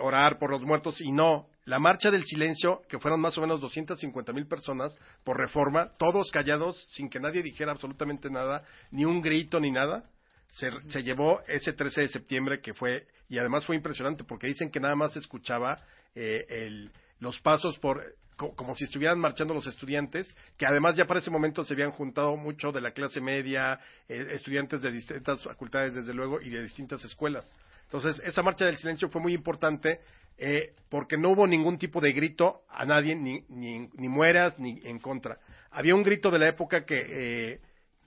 orar 0.00 0.38
por 0.38 0.50
los 0.50 0.62
muertos 0.62 1.00
y 1.00 1.10
no, 1.10 1.48
la 1.64 1.78
marcha 1.78 2.10
del 2.10 2.24
silencio, 2.24 2.82
que 2.88 2.98
fueron 2.98 3.20
más 3.20 3.36
o 3.38 3.40
menos 3.40 3.60
250 3.60 4.32
mil 4.32 4.46
personas 4.46 4.96
por 5.24 5.36
reforma, 5.38 5.92
todos 5.98 6.30
callados, 6.30 6.86
sin 6.90 7.08
que 7.08 7.18
nadie 7.20 7.42
dijera 7.42 7.72
absolutamente 7.72 8.30
nada, 8.30 8.64
ni 8.90 9.04
un 9.04 9.20
grito 9.20 9.58
ni 9.58 9.70
nada, 9.70 10.04
se, 10.52 10.70
se 10.90 11.02
llevó 11.02 11.40
ese 11.48 11.72
13 11.72 12.02
de 12.02 12.08
septiembre 12.08 12.60
que 12.60 12.74
fue, 12.74 13.06
y 13.28 13.38
además 13.38 13.64
fue 13.64 13.74
impresionante 13.76 14.24
porque 14.24 14.46
dicen 14.46 14.70
que 14.70 14.80
nada 14.80 14.94
más 14.94 15.12
se 15.14 15.18
escuchaba 15.20 15.80
eh, 16.14 16.44
el- 16.48 16.90
los 17.18 17.40
pasos 17.40 17.78
por, 17.78 18.04
como 18.36 18.74
si 18.74 18.84
estuvieran 18.84 19.18
marchando 19.18 19.54
los 19.54 19.66
estudiantes, 19.66 20.34
que 20.56 20.66
además 20.66 20.96
ya 20.96 21.06
para 21.06 21.20
ese 21.20 21.30
momento 21.30 21.64
se 21.64 21.74
habían 21.74 21.92
juntado 21.92 22.36
mucho 22.36 22.72
de 22.72 22.80
la 22.80 22.92
clase 22.92 23.20
media, 23.20 23.78
eh, 24.08 24.26
estudiantes 24.30 24.82
de 24.82 24.90
distintas 24.90 25.42
facultades 25.42 25.94
desde 25.94 26.14
luego 26.14 26.40
y 26.40 26.50
de 26.50 26.62
distintas 26.62 27.04
escuelas. 27.04 27.52
Entonces, 27.84 28.20
esa 28.24 28.42
marcha 28.42 28.64
del 28.64 28.78
silencio 28.78 29.10
fue 29.10 29.20
muy 29.20 29.34
importante 29.34 30.00
eh, 30.38 30.74
porque 30.88 31.18
no 31.18 31.30
hubo 31.30 31.46
ningún 31.46 31.78
tipo 31.78 32.00
de 32.00 32.12
grito 32.12 32.62
a 32.68 32.84
nadie, 32.84 33.14
ni, 33.14 33.44
ni, 33.48 33.88
ni 33.92 34.08
mueras, 34.08 34.58
ni 34.58 34.80
en 34.84 34.98
contra. 34.98 35.38
Había 35.70 35.94
un 35.94 36.02
grito 36.02 36.30
de 36.30 36.38
la 36.38 36.48
época 36.48 36.84
que, 36.84 37.04
eh, 37.06 37.60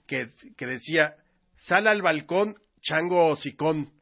que, 0.06 0.28
que 0.56 0.66
decía, 0.66 1.16
sal 1.56 1.86
al 1.86 2.02
balcón, 2.02 2.58
chango 2.80 3.28
o 3.28 3.36
sicón. 3.36 3.92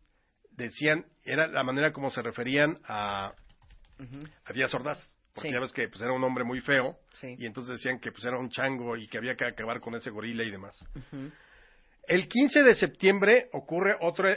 Decían, 0.53 1.07
era 1.25 1.47
la 1.49 1.65
manera 1.65 1.93
como 1.93 2.11
se 2.11 2.23
referían 2.23 2.79
a, 2.85 3.35
a 4.45 4.53
Díaz 4.53 4.73
Ordaz. 4.75 5.17
Porque 5.35 5.49
Sí. 5.49 5.55
ya 5.55 5.61
ves 5.61 5.73
que 5.73 5.88
pues, 5.88 6.01
era 6.01 6.12
un 6.12 6.23
hombre 6.23 6.44
muy 6.44 6.61
feo. 6.61 6.97
Sí. 7.14 7.35
Y 7.38 7.47
entonces 7.47 7.75
decían 7.75 7.99
que 7.99 8.12
pues, 8.12 8.25
era 8.25 8.38
un 8.38 8.51
chango 8.51 8.97
y 8.97 9.09
que 9.09 9.18
había 9.18 9.35
que 9.35 9.44
acabar 9.44 9.81
con 9.81 9.94
ese 9.94 10.11
gorila 10.11 10.44
y 10.44 10.51
demás. 10.51 10.87
El 12.07 12.29
15 12.29 12.62
de 12.62 12.75
septiembre 12.75 13.49
ocurre 13.53 13.97
otro, 14.01 14.29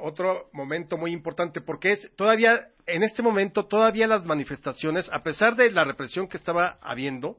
otro 0.00 0.48
momento 0.52 0.96
muy 0.96 1.12
importante 1.12 1.60
porque 1.60 1.92
es 1.92 2.10
todavía, 2.16 2.68
en 2.86 3.02
este 3.02 3.22
momento, 3.22 3.66
todavía 3.66 4.06
las 4.06 4.24
manifestaciones, 4.24 5.08
a 5.12 5.22
pesar 5.22 5.56
de 5.56 5.70
la 5.72 5.84
represión 5.84 6.28
que 6.28 6.36
estaba 6.36 6.78
habiendo, 6.80 7.36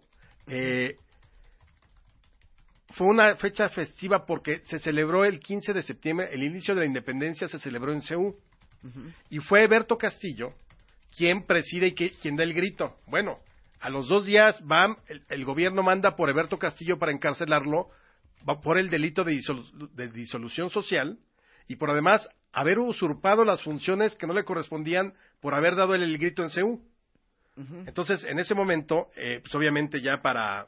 eh, 0.48 0.96
fue 2.90 3.08
una 3.08 3.36
fecha 3.38 3.70
festiva 3.70 4.26
porque 4.26 4.60
se 4.66 4.78
celebró 4.78 5.24
el 5.24 5.40
15 5.40 5.74
de 5.74 5.82
septiembre, 5.84 6.28
el 6.32 6.44
inicio 6.44 6.76
de 6.76 6.82
la 6.82 6.86
independencia 6.86 7.48
se 7.48 7.58
celebró 7.58 7.94
en 7.94 8.02
Ceú. 8.02 8.36
Y 9.30 9.38
fue 9.40 9.66
Berto 9.68 9.98
Castillo 9.98 10.54
quien 11.16 11.46
preside 11.46 11.88
y 11.88 11.94
quien 11.94 12.36
da 12.36 12.44
el 12.44 12.54
grito. 12.54 12.98
Bueno, 13.08 13.40
a 13.80 13.90
los 13.90 14.08
dos 14.08 14.26
días 14.26 14.62
va, 14.70 14.98
el, 15.08 15.24
el 15.30 15.46
gobierno 15.46 15.84
manda 15.84 16.16
por 16.16 16.30
Eberto 16.30 16.58
Castillo 16.58 16.98
para 17.00 17.12
encarcelarlo 17.12 17.90
va 18.48 18.60
por 18.62 18.78
el 18.78 18.90
delito 18.90 19.24
de, 19.24 19.34
disolu- 19.34 19.90
de 19.92 20.10
disolución 20.10 20.70
social 20.70 21.20
y 21.68 21.76
por 21.76 21.92
además 21.92 22.28
haber 22.52 22.80
usurpado 22.80 23.46
las 23.46 23.62
funciones 23.64 24.16
que 24.16 24.28
no 24.28 24.34
le 24.34 24.44
correspondían 24.44 25.14
por 25.40 25.54
haber 25.54 25.76
dado 25.76 25.94
él 25.96 26.04
el 26.04 26.18
grito 26.18 26.44
en 26.44 26.50
CEU. 26.50 26.82
Entonces, 27.86 28.24
en 28.24 28.40
ese 28.40 28.56
momento, 28.56 29.10
eh, 29.16 29.40
pues 29.42 29.54
obviamente 29.54 30.02
ya 30.02 30.22
para... 30.22 30.68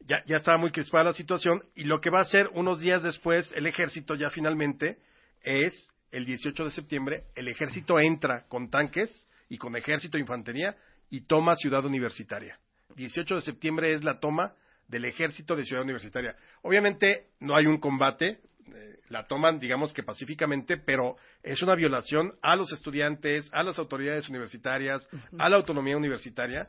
Ya, 0.00 0.24
ya 0.26 0.36
estaba 0.38 0.56
muy 0.56 0.70
crispada 0.70 1.04
la 1.04 1.12
situación 1.12 1.62
y 1.74 1.84
lo 1.84 2.00
que 2.00 2.08
va 2.08 2.20
a 2.20 2.22
hacer 2.22 2.48
unos 2.54 2.80
días 2.80 3.02
después 3.02 3.52
el 3.52 3.66
ejército 3.66 4.14
ya 4.14 4.30
finalmente 4.30 4.98
es 5.42 5.90
el 6.10 6.24
18 6.24 6.64
de 6.64 6.70
septiembre, 6.70 7.24
el 7.34 7.48
ejército 7.48 7.98
entra 7.98 8.46
con 8.48 8.70
tanques 8.70 9.28
y 9.48 9.58
con 9.58 9.76
ejército 9.76 10.16
e 10.16 10.20
infantería 10.20 10.76
y 11.10 11.22
toma 11.22 11.56
Ciudad 11.56 11.84
Universitaria. 11.84 12.58
18 12.96 13.36
de 13.36 13.40
septiembre 13.40 13.92
es 13.92 14.04
la 14.04 14.18
toma 14.20 14.54
del 14.88 15.04
ejército 15.04 15.54
de 15.54 15.64
Ciudad 15.64 15.84
Universitaria. 15.84 16.34
Obviamente 16.62 17.28
no 17.40 17.54
hay 17.54 17.66
un 17.66 17.78
combate, 17.78 18.40
eh, 18.74 18.98
la 19.08 19.26
toman 19.26 19.58
digamos 19.58 19.92
que 19.92 20.02
pacíficamente, 20.02 20.78
pero 20.78 21.16
es 21.42 21.62
una 21.62 21.74
violación 21.74 22.34
a 22.42 22.56
los 22.56 22.72
estudiantes, 22.72 23.48
a 23.52 23.62
las 23.62 23.78
autoridades 23.78 24.28
universitarias, 24.28 25.08
a 25.38 25.48
la 25.48 25.56
autonomía 25.56 25.96
universitaria 25.96 26.68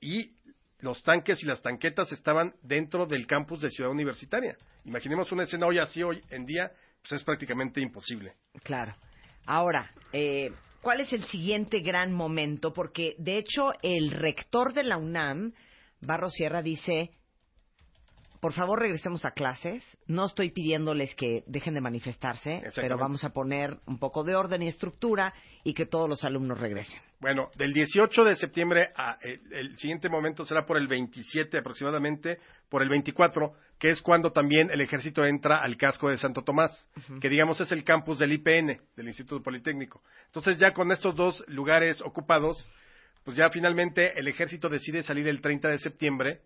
y 0.00 0.32
los 0.80 1.02
tanques 1.02 1.42
y 1.42 1.46
las 1.46 1.60
tanquetas 1.60 2.12
estaban 2.12 2.54
dentro 2.62 3.06
del 3.06 3.26
campus 3.26 3.60
de 3.60 3.70
Ciudad 3.70 3.90
Universitaria. 3.90 4.56
Imaginemos 4.84 5.32
una 5.32 5.42
escena 5.42 5.66
hoy 5.66 5.78
así, 5.78 6.02
hoy 6.02 6.22
en 6.30 6.46
día, 6.46 6.72
pues 7.08 7.20
es 7.20 7.24
prácticamente 7.24 7.80
imposible. 7.80 8.34
Claro. 8.62 8.94
Ahora, 9.46 9.90
eh, 10.12 10.52
¿cuál 10.82 11.00
es 11.00 11.12
el 11.12 11.24
siguiente 11.24 11.80
gran 11.80 12.12
momento? 12.12 12.72
Porque, 12.72 13.14
de 13.18 13.38
hecho, 13.38 13.72
el 13.82 14.10
rector 14.10 14.74
de 14.74 14.84
la 14.84 14.98
UNAM, 14.98 15.54
Barro 16.00 16.28
Sierra, 16.28 16.62
dice, 16.62 17.10
por 18.40 18.52
favor 18.52 18.80
regresemos 18.80 19.24
a 19.24 19.32
clases. 19.32 19.84
No 20.06 20.26
estoy 20.26 20.50
pidiéndoles 20.50 21.14
que 21.14 21.42
dejen 21.46 21.74
de 21.74 21.80
manifestarse, 21.80 22.62
pero 22.76 22.96
vamos 22.96 23.24
a 23.24 23.30
poner 23.30 23.78
un 23.86 23.98
poco 23.98 24.24
de 24.24 24.36
orden 24.36 24.62
y 24.62 24.68
estructura 24.68 25.34
y 25.64 25.74
que 25.74 25.86
todos 25.86 26.08
los 26.08 26.24
alumnos 26.24 26.58
regresen. 26.58 27.00
Bueno, 27.20 27.50
del 27.56 27.72
18 27.72 28.24
de 28.24 28.36
septiembre 28.36 28.90
a 28.94 29.18
el, 29.22 29.40
el 29.52 29.78
siguiente 29.78 30.08
momento 30.08 30.44
será 30.44 30.64
por 30.64 30.76
el 30.76 30.86
27 30.86 31.58
aproximadamente, 31.58 32.38
por 32.68 32.82
el 32.82 32.88
24, 32.88 33.54
que 33.78 33.90
es 33.90 34.00
cuando 34.00 34.30
también 34.30 34.70
el 34.70 34.80
ejército 34.80 35.24
entra 35.24 35.58
al 35.58 35.76
casco 35.76 36.10
de 36.10 36.18
Santo 36.18 36.42
Tomás, 36.42 36.88
que 37.20 37.28
digamos 37.28 37.60
es 37.60 37.72
el 37.72 37.82
campus 37.82 38.18
del 38.18 38.32
IPN, 38.32 38.80
del 38.96 39.08
Instituto 39.08 39.42
Politécnico. 39.42 40.02
Entonces 40.26 40.58
ya 40.58 40.72
con 40.72 40.92
estos 40.92 41.16
dos 41.16 41.44
lugares 41.48 42.00
ocupados, 42.02 42.70
pues 43.24 43.36
ya 43.36 43.50
finalmente 43.50 44.18
el 44.18 44.28
ejército 44.28 44.68
decide 44.68 45.02
salir 45.02 45.26
el 45.26 45.40
30 45.40 45.68
de 45.68 45.78
septiembre 45.78 46.40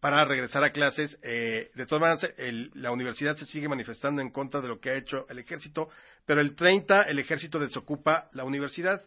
para 0.00 0.24
regresar 0.24 0.64
a 0.64 0.72
clases. 0.72 1.18
Eh, 1.22 1.70
de 1.74 1.86
todas 1.86 2.00
maneras, 2.00 2.34
el- 2.38 2.70
la 2.74 2.90
universidad 2.90 3.36
se 3.36 3.46
sigue 3.46 3.68
manifestando 3.68 4.22
en 4.22 4.30
contra 4.30 4.60
de 4.60 4.68
lo 4.68 4.80
que 4.80 4.90
ha 4.90 4.94
hecho 4.96 5.26
el 5.28 5.38
ejército, 5.38 5.88
pero 6.26 6.40
el 6.40 6.54
30 6.54 7.02
el 7.02 7.18
ejército 7.18 7.58
desocupa 7.58 8.28
la 8.32 8.44
universidad. 8.44 9.02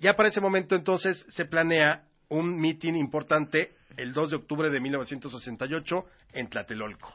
Ya 0.00 0.14
para 0.14 0.28
ese 0.28 0.40
momento 0.40 0.74
entonces 0.74 1.24
se 1.28 1.44
planea 1.44 2.04
un 2.28 2.56
mitin 2.56 2.96
importante 2.96 3.74
el 3.96 4.12
2 4.12 4.30
de 4.30 4.36
octubre 4.36 4.70
de 4.70 4.80
1968 4.80 6.04
en 6.32 6.48
Tlatelolco. 6.48 7.14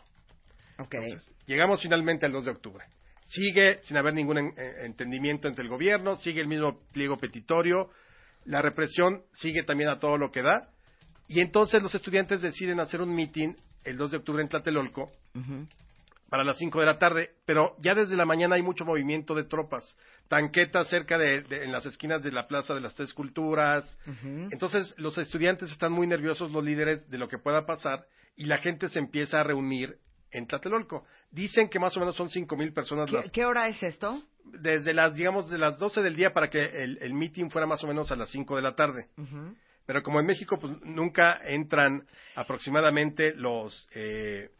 Ok. 0.77 0.93
Entonces, 0.93 1.33
llegamos 1.45 1.81
finalmente 1.81 2.25
al 2.25 2.31
2 2.31 2.45
de 2.45 2.51
octubre. 2.51 2.85
Sigue 3.25 3.79
sin 3.83 3.97
haber 3.97 4.13
ningún 4.13 4.37
en- 4.37 4.53
eh, 4.57 4.85
entendimiento 4.85 5.47
entre 5.49 5.63
el 5.63 5.69
gobierno, 5.69 6.15
sigue 6.15 6.39
el 6.39 6.47
mismo 6.47 6.79
pliego 6.93 7.17
petitorio, 7.17 7.89
la 8.45 8.61
represión 8.61 9.23
sigue 9.33 9.63
también 9.63 9.89
a 9.89 9.99
todo 9.99 10.17
lo 10.17 10.31
que 10.31 10.41
da, 10.41 10.69
y 11.29 11.39
entonces 11.41 11.81
los 11.81 11.95
estudiantes 11.95 12.41
deciden 12.41 12.79
hacer 12.81 13.01
un 13.01 13.13
mitin 13.15 13.55
el 13.85 13.95
2 13.95 14.11
de 14.11 14.17
octubre 14.17 14.41
en 14.41 14.49
Tlatelolco 14.49 15.09
para 16.29 16.43
las 16.43 16.57
5 16.57 16.79
de 16.81 16.85
la 16.85 16.97
tarde, 16.99 17.31
pero 17.45 17.75
ya 17.79 17.95
desde 17.95 18.15
la 18.15 18.25
mañana 18.25 18.55
hay 18.55 18.61
mucho 18.61 18.85
movimiento 18.85 19.33
de 19.33 19.45
tropas, 19.45 19.97
tanquetas 20.27 20.87
cerca 20.89 21.17
de, 21.17 21.41
de- 21.41 21.63
en 21.63 21.71
las 21.71 21.85
esquinas 21.87 22.21
de 22.21 22.31
la 22.31 22.47
Plaza 22.47 22.75
de 22.75 22.81
las 22.81 22.93
Tres 22.93 23.13
Culturas. 23.13 23.97
Entonces 24.51 24.93
los 24.97 25.17
estudiantes 25.17 25.71
están 25.71 25.91
muy 25.91 26.05
nerviosos, 26.07 26.51
los 26.51 26.63
líderes, 26.63 27.09
de 27.09 27.17
lo 27.17 27.27
que 27.27 27.37
pueda 27.39 27.65
pasar 27.65 28.05
y 28.35 28.45
la 28.45 28.57
gente 28.59 28.89
se 28.89 28.99
empieza 28.99 29.39
a 29.39 29.43
reunir 29.43 29.97
en 30.31 30.45
Tlatelolco. 30.45 31.03
Dicen 31.31 31.67
que 31.69 31.79
más 31.79 31.95
o 31.97 31.99
menos 31.99 32.15
son 32.15 32.29
5 32.29 32.55
mil 32.55 32.73
personas 32.73 33.09
¿Qué, 33.09 33.15
las- 33.15 33.31
qué 33.31 33.45
hora 33.45 33.67
es 33.67 33.81
esto? 33.81 34.21
desde 34.45 34.93
las, 34.93 35.13
digamos, 35.15 35.49
de 35.49 35.57
las 35.59 35.77
12 35.79 36.01
del 36.01 36.15
día 36.15 36.31
para 36.33 36.49
que 36.49 36.59
el, 36.59 36.97
el 37.01 37.13
meeting 37.13 37.49
fuera 37.49 37.67
más 37.67 37.83
o 37.83 37.87
menos 37.87 38.11
a 38.11 38.15
las 38.15 38.29
5 38.29 38.55
de 38.55 38.61
la 38.63 38.75
tarde. 38.75 39.07
Ujú. 39.17 39.55
Pero 39.89 40.03
como 40.03 40.19
en 40.19 40.27
México 40.27 40.59
pues 40.59 40.71
nunca 40.83 41.39
entran 41.43 42.05
aproximadamente 42.35 43.33
los 43.33 43.89
eh, 43.95 44.51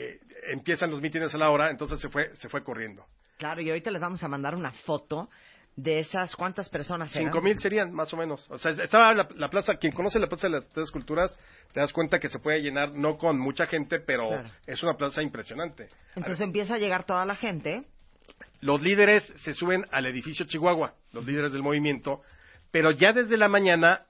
eh, 0.00 0.18
empiezan 0.48 0.90
los 0.90 1.00
mítines 1.00 1.32
a 1.32 1.38
la 1.38 1.50
hora, 1.50 1.70
entonces 1.70 2.00
se 2.00 2.08
fue 2.08 2.34
se 2.34 2.48
fue 2.48 2.64
corriendo. 2.64 3.06
Claro, 3.38 3.60
y 3.62 3.68
ahorita 3.68 3.92
les 3.92 4.00
vamos 4.00 4.20
a 4.24 4.26
mandar 4.26 4.56
una 4.56 4.72
foto 4.72 5.30
de 5.76 6.00
esas 6.00 6.34
cuántas 6.34 6.68
personas 6.68 7.14
eran. 7.14 7.28
Cinco 7.28 7.40
mil 7.40 7.60
serían 7.60 7.92
más 7.92 8.12
o 8.12 8.16
menos. 8.16 8.44
O 8.50 8.58
sea, 8.58 8.72
estaba 8.72 9.14
la, 9.14 9.28
la 9.36 9.48
plaza, 9.50 9.76
quien 9.76 9.92
conoce 9.92 10.18
la 10.18 10.26
plaza 10.26 10.48
de 10.48 10.54
las 10.54 10.68
tres 10.70 10.90
culturas, 10.90 11.38
te 11.72 11.78
das 11.78 11.92
cuenta 11.92 12.18
que 12.18 12.28
se 12.28 12.40
puede 12.40 12.60
llenar 12.60 12.90
no 12.92 13.18
con 13.18 13.38
mucha 13.38 13.66
gente, 13.66 14.00
pero 14.00 14.30
Claro. 14.30 14.50
es 14.66 14.82
una 14.82 14.94
plaza 14.94 15.22
impresionante. 15.22 15.90
Entonces 16.16 16.40
empieza 16.40 16.74
a 16.74 16.78
llegar 16.78 17.06
toda 17.06 17.24
la 17.24 17.36
gente. 17.36 17.84
Los 18.62 18.82
líderes 18.82 19.32
se 19.36 19.54
suben 19.54 19.86
al 19.92 20.06
edificio 20.06 20.44
Chihuahua, 20.44 20.94
los 21.12 21.24
líderes 21.24 21.52
del 21.52 21.62
movimiento, 21.62 22.22
pero 22.72 22.90
ya 22.90 23.12
desde 23.12 23.36
la 23.36 23.48
mañana 23.48 24.06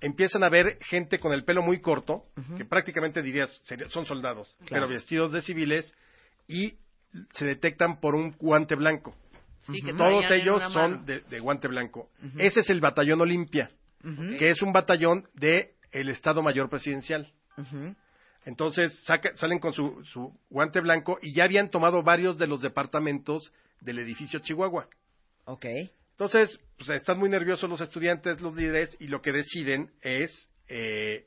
empiezan 0.00 0.44
a 0.44 0.48
ver 0.48 0.78
gente 0.82 1.18
con 1.18 1.32
el 1.32 1.44
pelo 1.44 1.62
muy 1.62 1.80
corto, 1.80 2.22
que 2.56 2.64
prácticamente 2.64 3.22
dirías 3.22 3.50
son 3.88 4.04
soldados, 4.04 4.56
Claro. 4.58 4.68
pero 4.70 4.88
vestidos 4.88 5.32
de 5.32 5.42
civiles, 5.42 5.92
y 6.48 6.74
se 7.32 7.44
detectan 7.46 7.98
por 8.00 8.14
un 8.14 8.32
guante 8.38 8.74
blanco. 8.74 9.14
Sí, 9.62 9.80
Todos 9.96 10.30
ellos 10.30 10.62
son 10.72 11.04
de, 11.06 11.20
de 11.20 11.40
guante 11.40 11.66
blanco. 11.66 12.08
Ese 12.38 12.60
es 12.60 12.70
el 12.70 12.80
batallón 12.80 13.20
Olimpia, 13.22 13.70
que 14.38 14.50
es 14.50 14.62
un 14.62 14.72
batallón 14.72 15.26
de 15.34 15.74
el 15.92 16.08
Estado 16.08 16.42
Mayor 16.42 16.68
Presidencial. 16.68 17.32
Entonces 18.44 19.02
saca- 19.04 19.36
salen 19.36 19.58
con 19.58 19.72
su, 19.72 20.04
su 20.04 20.32
guante 20.50 20.80
blanco 20.80 21.18
y 21.20 21.34
ya 21.34 21.44
habían 21.44 21.70
tomado 21.70 22.02
varios 22.02 22.38
de 22.38 22.46
los 22.46 22.60
departamentos 22.62 23.52
del 23.80 23.98
edificio 23.98 24.38
Chihuahua. 24.40 24.88
Ok. 25.46 25.66
Entonces, 26.16 26.58
pues, 26.78 26.88
están 26.88 27.18
muy 27.18 27.28
nerviosos 27.28 27.68
los 27.68 27.82
estudiantes, 27.82 28.40
los 28.40 28.56
líderes, 28.56 28.96
y 28.98 29.08
lo 29.08 29.20
que 29.20 29.32
deciden 29.32 29.92
es 30.00 30.48
eh, 30.66 31.26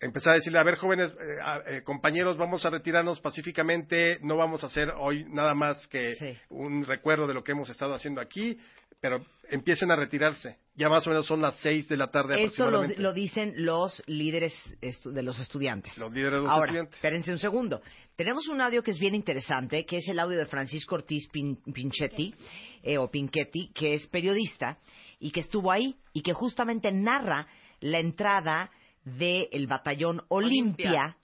empezar 0.00 0.32
a 0.32 0.36
decirle, 0.36 0.58
a 0.58 0.64
ver, 0.64 0.74
jóvenes, 0.74 1.12
eh, 1.12 1.76
eh, 1.76 1.82
compañeros, 1.84 2.36
vamos 2.36 2.66
a 2.66 2.70
retirarnos 2.70 3.20
pacíficamente, 3.20 4.18
no 4.22 4.36
vamos 4.36 4.64
a 4.64 4.66
hacer 4.66 4.92
hoy 4.96 5.24
nada 5.28 5.54
más 5.54 5.86
que 5.86 6.16
Sí. 6.16 6.36
un 6.48 6.84
recuerdo 6.84 7.28
de 7.28 7.34
lo 7.34 7.44
que 7.44 7.52
hemos 7.52 7.70
estado 7.70 7.94
haciendo 7.94 8.20
aquí, 8.20 8.58
pero 9.00 9.24
empiecen 9.48 9.92
a 9.92 9.96
retirarse. 9.96 10.58
Ya 10.76 10.88
más 10.88 11.06
o 11.06 11.10
menos 11.10 11.26
son 11.26 11.40
las 11.40 11.56
seis 11.60 11.88
de 11.88 11.96
la 11.96 12.10
tarde 12.10 12.42
Esto 12.42 12.62
lo, 12.64 12.78
aproximadamente. 12.78 13.02
lo 13.02 13.12
dicen 13.12 13.52
los 13.58 14.02
líderes 14.08 14.52
estu- 14.82 15.12
de 15.12 15.22
los 15.22 15.38
estudiantes. 15.38 15.96
Los 15.98 16.10
líderes 16.12 16.32
de 16.32 16.42
los 16.42 16.50
Ahora, 16.50 16.64
estudiantes. 16.66 16.94
espérense 16.96 17.30
un 17.32 17.38
segundo. 17.38 17.80
Tenemos 18.16 18.48
un 18.48 18.60
audio 18.60 18.82
que 18.82 18.90
es 18.90 18.98
bien 18.98 19.14
interesante, 19.14 19.84
que 19.86 19.98
es 19.98 20.08
el 20.08 20.18
audio 20.18 20.36
de 20.38 20.46
Francisco 20.46 20.96
Ortiz 20.96 21.28
Pin- 21.32 21.60
Pinchetti, 21.72 22.34
eh, 22.82 22.98
o 22.98 23.08
Pinchetti, 23.08 23.70
que 23.72 23.94
es 23.94 24.08
periodista 24.08 24.78
y 25.20 25.30
que 25.30 25.40
estuvo 25.40 25.70
ahí 25.70 25.94
y 26.12 26.22
que 26.22 26.32
justamente 26.32 26.90
narra 26.90 27.46
la 27.80 28.00
entrada 28.00 28.70
del 29.04 29.66
batallón 29.68 30.22
Olimpia, 30.28 30.90
Olimpia. 30.90 31.16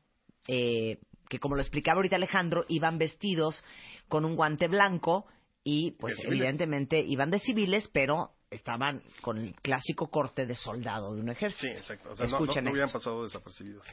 eh, 0.47 0.99
que 1.29 1.39
como 1.41 1.55
lo 1.57 1.63
explicaba 1.63 1.97
ahorita 1.97 2.17
Alejandro, 2.17 2.65
iban 2.69 2.99
vestidos 2.99 3.65
con 4.09 4.25
un 4.25 4.37
guante 4.37 4.69
blanco 4.69 5.27
y 5.65 5.93
pues 5.93 6.17
De 6.19 6.29
evidentemente 6.29 7.01
iban 7.01 7.31
de 7.31 7.39
civiles, 7.41 7.89
pero 7.93 8.31
estaban 8.51 9.01
con 9.23 9.39
el 9.39 9.55
clásico 9.63 10.09
corte 10.09 10.45
de 10.47 10.55
soldado 10.55 11.15
de 11.15 11.21
un 11.21 11.29
ejército. 11.31 11.61
Sí, 11.63 11.69
exacto. 11.69 12.11
O 12.11 12.17
sea, 12.17 12.27
no, 12.27 12.33
no, 12.33 12.39
Escuchen 12.39 12.65
no 12.65 12.71
hubieran 12.71 12.89
esto. 12.89 12.99
pasado 12.99 13.25
desapercibidos. 13.25 13.87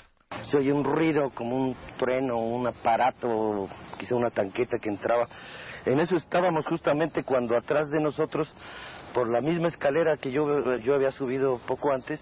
Se 0.51 0.57
oye 0.57 0.73
un 0.73 0.83
ruido 0.83 1.29
como 1.31 1.55
un 1.55 1.75
trueno, 1.97 2.37
un 2.37 2.67
aparato, 2.67 3.69
quizá 3.97 4.15
una 4.15 4.29
tanqueta 4.31 4.77
que 4.79 4.89
entraba. 4.89 5.27
En 5.85 5.99
eso 5.99 6.15
estábamos 6.17 6.65
justamente 6.65 7.23
cuando 7.23 7.55
atrás 7.55 7.89
de 7.89 8.01
nosotros, 8.01 8.51
por 9.13 9.29
la 9.29 9.39
misma 9.41 9.67
escalera 9.69 10.17
que 10.17 10.31
yo, 10.31 10.75
yo 10.77 10.95
había 10.95 11.11
subido 11.11 11.59
poco 11.65 11.93
antes, 11.93 12.19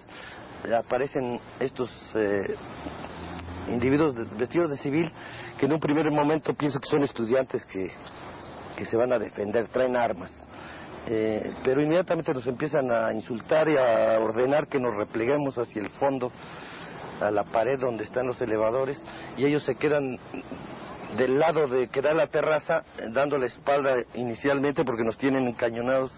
aparecen 0.77 1.39
estos 1.59 1.89
eh, 2.15 2.55
individuos 3.69 4.13
de- 4.13 4.25
vestidos 4.37 4.69
de 4.71 4.77
civil 4.77 5.11
que 5.57 5.65
en 5.65 5.73
un 5.73 5.79
primer 5.79 6.09
momento 6.11 6.53
pienso 6.53 6.79
que 6.79 6.89
son 6.89 7.03
estudiantes 7.03 7.65
que, 7.65 7.87
que 8.77 8.85
se 8.85 8.95
van 8.97 9.13
a 9.13 9.19
defender, 9.19 9.67
traen 9.69 9.95
armas. 9.95 10.31
Eh, 11.07 11.53
pero 11.63 11.81
inmediatamente 11.81 12.33
nos 12.33 12.47
empiezan 12.47 12.91
a 12.91 13.13
insultar 13.13 13.69
y 13.69 13.77
a 13.77 14.19
ordenar 14.19 14.67
que 14.67 14.79
nos 14.79 14.95
repleguemos 14.95 15.55
hacia 15.57 15.81
el 15.81 15.89
fondo 15.91 16.31
a 17.21 17.29
la 17.31 17.43
pared 17.43 17.79
donde 17.79 18.03
están 18.05 18.25
los 18.27 18.41
elevadores 18.41 19.01
y 19.37 19.45
ellos 19.45 19.63
se 19.63 19.75
quedan 19.75 20.17
del 21.17 21.39
lado 21.39 21.67
de 21.67 21.87
que 21.89 22.01
da 22.01 22.13
la 22.13 22.27
terraza 22.27 22.83
dando 23.11 23.37
la 23.37 23.45
espalda 23.45 23.97
inicialmente 24.15 24.83
porque 24.83 25.03
nos 25.03 25.17
tienen 25.17 25.47
encañonados. 25.47 26.11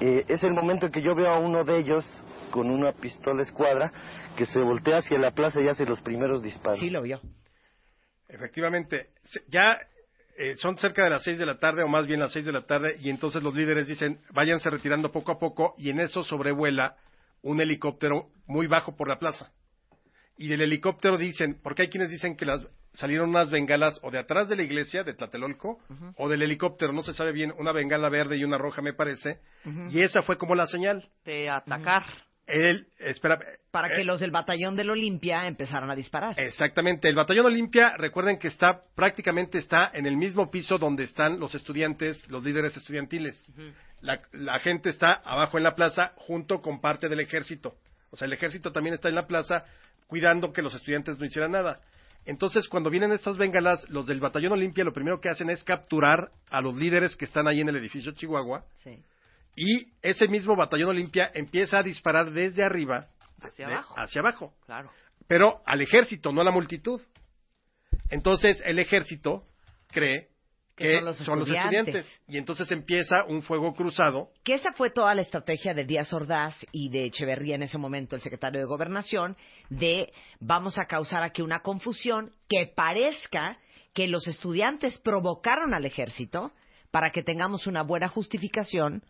Eh, 0.00 0.24
es 0.26 0.42
el 0.42 0.52
momento 0.54 0.86
en 0.86 0.92
que 0.92 1.02
yo 1.02 1.14
veo 1.14 1.28
a 1.30 1.38
uno 1.38 1.62
de 1.62 1.76
ellos 1.78 2.04
con 2.50 2.70
una 2.70 2.92
pistola 2.92 3.42
escuadra 3.42 3.92
que 4.36 4.46
se 4.46 4.58
voltea 4.58 4.98
hacia 4.98 5.18
la 5.18 5.30
plaza 5.32 5.60
y 5.60 5.68
hace 5.68 5.84
los 5.86 6.00
primeros 6.00 6.42
disparos. 6.42 6.80
Sí 6.80 6.90
lo 6.90 7.02
vio. 7.02 7.20
Efectivamente, 8.28 9.10
se- 9.22 9.42
ya 9.48 9.78
eh, 10.36 10.56
son 10.58 10.78
cerca 10.78 11.04
de 11.04 11.10
las 11.10 11.22
seis 11.22 11.38
de 11.38 11.46
la 11.46 11.58
tarde, 11.58 11.82
o 11.82 11.88
más 11.88 12.06
bien 12.06 12.20
las 12.20 12.32
seis 12.32 12.44
de 12.44 12.52
la 12.52 12.62
tarde, 12.62 12.96
y 13.00 13.10
entonces 13.10 13.42
los 13.42 13.54
líderes 13.54 13.86
dicen, 13.86 14.20
váyanse 14.32 14.70
retirando 14.70 15.12
poco 15.12 15.32
a 15.32 15.38
poco, 15.38 15.74
y 15.78 15.90
en 15.90 16.00
eso 16.00 16.22
sobrevuela 16.22 16.96
un 17.42 17.60
helicóptero 17.60 18.30
muy 18.46 18.66
bajo 18.66 18.96
por 18.96 19.08
la 19.08 19.18
plaza. 19.18 19.52
Y 20.36 20.48
del 20.48 20.62
helicóptero 20.62 21.18
dicen, 21.18 21.60
porque 21.62 21.82
hay 21.82 21.88
quienes 21.88 22.08
dicen 22.08 22.36
que 22.36 22.46
las, 22.46 22.62
salieron 22.94 23.30
unas 23.30 23.50
bengalas 23.50 23.98
o 24.02 24.10
de 24.10 24.18
atrás 24.18 24.48
de 24.48 24.56
la 24.56 24.62
iglesia 24.62 25.04
de 25.04 25.14
Tlatelolco, 25.14 25.78
o 26.16 26.28
del 26.28 26.42
helicóptero, 26.42 26.92
no 26.92 27.02
se 27.02 27.12
sabe 27.12 27.32
bien, 27.32 27.52
una 27.58 27.72
bengala 27.72 28.08
verde 28.08 28.36
y 28.36 28.44
una 28.44 28.58
roja 28.58 28.80
me 28.80 28.94
parece, 28.94 29.40
y 29.90 30.00
esa 30.00 30.22
fue 30.22 30.38
como 30.38 30.54
la 30.54 30.66
señal. 30.66 31.10
De 31.24 31.50
atacar. 31.50 32.04
Él, 32.52 32.86
espera, 32.98 33.40
Para 33.70 33.88
eh, 33.88 33.96
que 33.96 34.04
los 34.04 34.20
del 34.20 34.30
batallón 34.30 34.76
del 34.76 34.90
Olimpia 34.90 35.46
empezaran 35.46 35.90
a 35.90 35.96
disparar. 35.96 36.38
Exactamente. 36.38 37.08
El 37.08 37.14
batallón 37.14 37.46
Olimpia, 37.46 37.94
recuerden 37.96 38.38
que 38.38 38.48
está 38.48 38.82
prácticamente 38.94 39.56
está 39.58 39.90
en 39.94 40.04
el 40.04 40.18
mismo 40.18 40.50
piso 40.50 40.76
donde 40.76 41.04
están 41.04 41.40
los 41.40 41.54
estudiantes, 41.54 42.28
los 42.30 42.44
líderes 42.44 42.76
estudiantiles. 42.76 43.50
la, 44.02 44.18
la 44.32 44.60
gente 44.60 44.90
está 44.90 45.12
abajo 45.24 45.56
en 45.56 45.64
la 45.64 45.74
plaza 45.74 46.12
junto 46.16 46.60
con 46.60 46.80
parte 46.80 47.08
del 47.08 47.20
ejército. 47.20 47.74
O 48.10 48.16
sea, 48.18 48.26
el 48.26 48.34
ejército 48.34 48.70
también 48.70 48.94
está 48.94 49.08
en 49.08 49.14
la 49.14 49.26
plaza 49.26 49.64
cuidando 50.06 50.52
que 50.52 50.60
los 50.60 50.74
estudiantes 50.74 51.18
no 51.18 51.24
hicieran 51.24 51.52
nada. 51.52 51.80
Entonces, 52.26 52.68
cuando 52.68 52.90
vienen 52.90 53.12
estas 53.12 53.38
bengalas, 53.38 53.88
los 53.88 54.06
del 54.06 54.20
batallón 54.20 54.52
Olimpia 54.52 54.84
lo 54.84 54.92
primero 54.92 55.20
que 55.20 55.30
hacen 55.30 55.48
es 55.48 55.64
capturar 55.64 56.30
a 56.50 56.60
los 56.60 56.76
líderes 56.76 57.16
que 57.16 57.24
están 57.24 57.48
ahí 57.48 57.62
en 57.62 57.70
el 57.70 57.76
edificio 57.76 58.12
Chihuahua 58.12 58.64
Sí. 58.84 59.02
Y 59.54 59.88
ese 60.02 60.28
mismo 60.28 60.56
batallón 60.56 60.90
Olimpia 60.90 61.30
empieza 61.34 61.78
a 61.78 61.82
disparar 61.82 62.32
desde 62.32 62.62
arriba 62.64 63.08
Hacia 63.40 63.66
de- 63.68 63.74
abajo. 63.74 63.94
hacia 63.98 64.20
abajo 64.20 64.54
Claro. 64.66 64.90
pero 65.26 65.60
al 65.66 65.80
ejército, 65.80 66.32
no 66.32 66.40
a 66.40 66.44
la 66.44 66.50
multitud. 66.50 67.00
Entonces 68.10 68.62
el 68.64 68.78
ejército 68.78 69.44
cree 69.88 70.28
Que 70.76 70.92
son 70.92 71.04
los 71.04 71.16
son 71.18 71.38
los 71.40 71.48
estudiantes. 71.50 71.94
estudiantes 71.94 72.20
y 72.28 72.38
entonces 72.38 72.70
empieza 72.70 73.24
un 73.28 73.42
fuego 73.42 73.74
cruzado. 73.74 74.30
Que 74.42 74.54
esa 74.54 74.72
fue 74.72 74.90
toda 74.90 75.14
la 75.14 75.20
estrategia 75.20 75.74
de 75.74 75.84
Díaz 75.84 76.12
Ordaz 76.12 76.56
y 76.72 76.88
de 76.88 77.06
Echeverría 77.06 77.56
en 77.56 77.62
ese 77.62 77.76
momento, 77.78 78.16
el 78.16 78.22
secretario 78.22 78.58
de 78.60 78.66
Gobernación, 78.66 79.36
de 79.68 80.12
vamos 80.40 80.78
a 80.78 80.86
causar 80.86 81.22
aquí 81.22 81.42
una 81.42 81.60
confusión 81.60 82.30
que 82.48 82.66
parezca 82.74 83.58
que 83.92 84.06
los 84.06 84.26
estudiantes 84.26 84.98
provocaron 85.00 85.74
al 85.74 85.84
ejército 85.84 86.52
para 86.90 87.10
que 87.10 87.22
tengamos 87.22 87.66
una 87.66 87.82
buena 87.82 88.08
justificación 88.08 89.02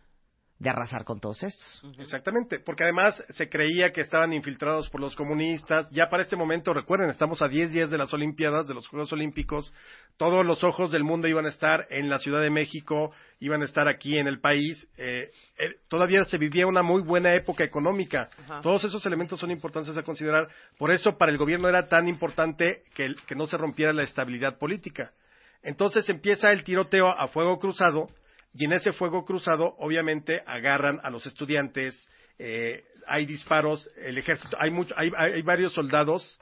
de 0.62 0.70
arrasar 0.70 1.04
con 1.04 1.18
todos 1.18 1.42
estos. 1.42 1.82
Exactamente, 1.98 2.60
porque 2.60 2.84
además 2.84 3.20
se 3.30 3.48
creía 3.48 3.92
que 3.92 4.00
estaban 4.00 4.32
infiltrados 4.32 4.88
por 4.90 5.00
los 5.00 5.16
comunistas. 5.16 5.90
Ya 5.90 6.08
para 6.08 6.22
este 6.22 6.36
momento, 6.36 6.72
recuerden, 6.72 7.10
estamos 7.10 7.42
a 7.42 7.48
10 7.48 7.72
días 7.72 7.90
de 7.90 7.98
las 7.98 8.14
Olimpiadas, 8.14 8.68
de 8.68 8.74
los 8.74 8.86
Juegos 8.86 9.12
Olímpicos. 9.12 9.72
Todos 10.16 10.46
los 10.46 10.62
ojos 10.62 10.92
del 10.92 11.02
mundo 11.02 11.26
iban 11.26 11.46
a 11.46 11.48
estar 11.48 11.88
en 11.90 12.08
la 12.08 12.20
Ciudad 12.20 12.40
de 12.40 12.50
México, 12.50 13.10
iban 13.40 13.62
a 13.62 13.64
estar 13.64 13.88
aquí 13.88 14.18
en 14.18 14.28
el 14.28 14.38
país. 14.38 14.86
Eh, 14.98 15.32
eh, 15.58 15.80
todavía 15.88 16.24
se 16.26 16.38
vivía 16.38 16.68
una 16.68 16.82
muy 16.82 17.02
buena 17.02 17.34
época 17.34 17.64
económica. 17.64 18.30
Ajá. 18.44 18.60
Todos 18.60 18.84
esos 18.84 19.04
elementos 19.04 19.40
son 19.40 19.50
importantes 19.50 19.96
a 19.96 20.04
considerar. 20.04 20.46
Por 20.78 20.92
eso, 20.92 21.18
para 21.18 21.32
el 21.32 21.38
gobierno 21.38 21.68
era 21.68 21.88
tan 21.88 22.06
importante 22.06 22.84
que 22.94 23.34
no 23.34 23.48
se 23.48 23.56
rompiera 23.56 23.92
la 23.92 24.04
estabilidad 24.04 24.58
política. 24.58 25.12
Entonces 25.64 26.08
empieza 26.08 26.52
el 26.52 26.62
tiroteo 26.62 27.08
a 27.08 27.26
fuego 27.26 27.58
cruzado 27.58 28.06
y 28.54 28.64
en 28.64 28.72
ese 28.72 28.92
fuego 28.92 29.24
cruzado 29.24 29.74
obviamente 29.78 30.42
agarran 30.46 31.00
a 31.02 31.10
los 31.10 31.26
estudiantes, 31.26 32.08
eh, 32.38 32.84
hay 33.06 33.26
disparos, 33.26 33.88
el 33.96 34.18
ejército, 34.18 34.56
hay, 34.60 34.70
mucho, 34.70 34.94
hay, 34.96 35.10
varios 35.42 35.72
soldados 35.72 36.38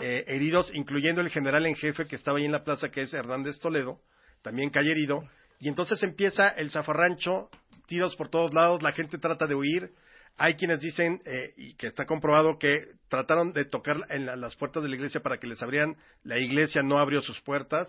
eh, 0.00 0.24
heridos, 0.28 0.70
incluyendo 0.74 1.20
el 1.20 1.28
general 1.30 1.66
en 1.66 1.74
jefe 1.74 2.06
que 2.06 2.16
estaba 2.16 2.38
ahí 2.38 2.44
en 2.46 2.52
la 2.52 2.64
plaza, 2.64 2.90
que 2.90 3.02
es 3.02 3.12
Hernández 3.12 3.58
Toledo, 3.60 4.00
también 4.42 4.70
cae 4.70 4.90
herido, 4.90 5.22
y 5.60 5.68
entonces 5.68 6.02
empieza 6.02 6.48
el 6.48 6.70
zafarrancho, 6.70 7.50
tiros 7.86 8.16
por 8.16 8.28
todos 8.28 8.54
lados, 8.54 8.82
la 8.82 8.92
gente 8.92 9.18
trata 9.18 9.46
de 9.46 9.54
huir, 9.54 9.90
hay 10.36 10.54
quienes 10.54 10.78
dicen, 10.80 11.20
eh, 11.26 11.52
y 11.56 11.74
que 11.74 11.88
está 11.88 12.06
comprobado, 12.06 12.58
que 12.58 12.86
trataron 13.08 13.52
de 13.52 13.64
tocar 13.64 13.96
en 14.10 14.24
la- 14.26 14.36
las 14.36 14.54
puertas 14.56 14.82
de 14.84 14.88
la 14.88 14.94
iglesia 14.94 15.20
para 15.20 15.38
que 15.38 15.46
les 15.48 15.60
abrieran, 15.62 15.96
la 16.22 16.38
iglesia 16.38 16.82
no 16.82 16.98
abrió 16.98 17.20
sus 17.20 17.40
puertas, 17.40 17.88